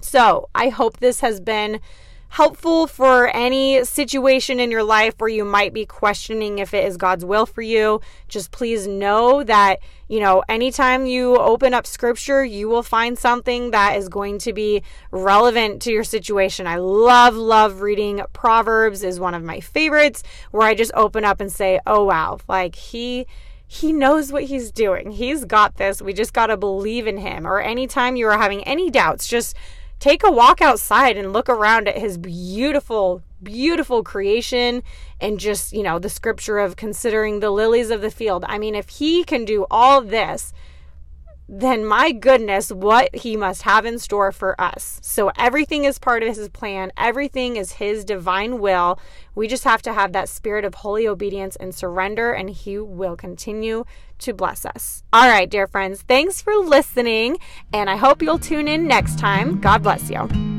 So 0.00 0.48
I 0.54 0.68
hope 0.68 0.98
this 0.98 1.20
has 1.20 1.40
been 1.40 1.80
helpful 2.28 2.86
for 2.86 3.28
any 3.34 3.84
situation 3.84 4.60
in 4.60 4.70
your 4.70 4.84
life 4.84 5.14
where 5.18 5.28
you 5.28 5.44
might 5.44 5.72
be 5.72 5.86
questioning 5.86 6.60
if 6.60 6.72
it 6.72 6.84
is 6.84 6.96
God's 6.96 7.24
will 7.24 7.46
for 7.46 7.62
you. 7.62 8.00
Just 8.28 8.52
please 8.52 8.86
know 8.86 9.42
that, 9.42 9.80
you 10.06 10.20
know, 10.20 10.44
anytime 10.48 11.04
you 11.04 11.36
open 11.36 11.74
up 11.74 11.86
scripture, 11.86 12.44
you 12.44 12.68
will 12.68 12.84
find 12.84 13.18
something 13.18 13.72
that 13.72 13.96
is 13.96 14.08
going 14.08 14.38
to 14.38 14.52
be 14.52 14.84
relevant 15.10 15.82
to 15.82 15.90
your 15.92 16.04
situation. 16.04 16.68
I 16.68 16.76
love, 16.76 17.34
love 17.34 17.80
reading 17.80 18.22
Proverbs 18.32 19.02
is 19.02 19.18
one 19.18 19.34
of 19.34 19.42
my 19.42 19.58
favorites 19.58 20.22
where 20.52 20.68
I 20.68 20.74
just 20.74 20.92
open 20.94 21.24
up 21.24 21.40
and 21.40 21.50
say, 21.50 21.80
oh, 21.88 22.04
wow, 22.04 22.38
like 22.48 22.76
he 22.76 23.26
he 23.74 23.92
knows 23.92 24.30
what 24.30 24.44
he's 24.44 24.70
doing. 24.70 25.10
He's 25.10 25.44
got 25.44 25.78
this. 25.78 26.00
We 26.00 26.12
just 26.12 26.32
got 26.32 26.46
to 26.46 26.56
believe 26.56 27.08
in 27.08 27.18
him. 27.18 27.44
Or 27.44 27.60
anytime 27.60 28.14
you 28.14 28.28
are 28.28 28.38
having 28.38 28.62
any 28.62 28.88
doubts, 28.88 29.26
just 29.26 29.56
take 29.98 30.22
a 30.22 30.30
walk 30.30 30.62
outside 30.62 31.16
and 31.16 31.32
look 31.32 31.48
around 31.48 31.88
at 31.88 31.98
his 31.98 32.16
beautiful, 32.16 33.20
beautiful 33.42 34.04
creation 34.04 34.84
and 35.20 35.40
just, 35.40 35.72
you 35.72 35.82
know, 35.82 35.98
the 35.98 36.08
scripture 36.08 36.60
of 36.60 36.76
considering 36.76 37.40
the 37.40 37.50
lilies 37.50 37.90
of 37.90 38.00
the 38.00 38.12
field. 38.12 38.44
I 38.46 38.58
mean, 38.58 38.76
if 38.76 38.88
he 38.90 39.24
can 39.24 39.44
do 39.44 39.66
all 39.72 40.00
this, 40.00 40.52
then 41.48 41.84
my 41.84 42.12
goodness, 42.12 42.70
what 42.70 43.14
he 43.14 43.36
must 43.36 43.62
have 43.62 43.84
in 43.84 43.98
store 43.98 44.32
for 44.32 44.58
us. 44.60 44.98
So 45.02 45.30
everything 45.36 45.84
is 45.84 45.98
part 45.98 46.22
of 46.22 46.34
his 46.36 46.48
plan, 46.48 46.92
everything 46.96 47.56
is 47.56 47.72
his 47.72 48.04
divine 48.04 48.60
will. 48.60 48.98
We 49.34 49.48
just 49.48 49.64
have 49.64 49.82
to 49.82 49.92
have 49.92 50.12
that 50.12 50.28
spirit 50.28 50.64
of 50.64 50.76
holy 50.76 51.06
obedience 51.06 51.56
and 51.56 51.74
surrender, 51.74 52.32
and 52.32 52.48
he 52.48 52.78
will 52.78 53.16
continue 53.16 53.84
to 54.18 54.32
bless 54.32 54.64
us. 54.64 55.02
All 55.12 55.28
right, 55.28 55.50
dear 55.50 55.66
friends, 55.66 56.02
thanks 56.02 56.40
for 56.40 56.54
listening, 56.54 57.38
and 57.72 57.90
I 57.90 57.96
hope 57.96 58.22
you'll 58.22 58.38
tune 58.38 58.68
in 58.68 58.86
next 58.86 59.18
time. 59.18 59.60
God 59.60 59.82
bless 59.82 60.10
you. 60.10 60.53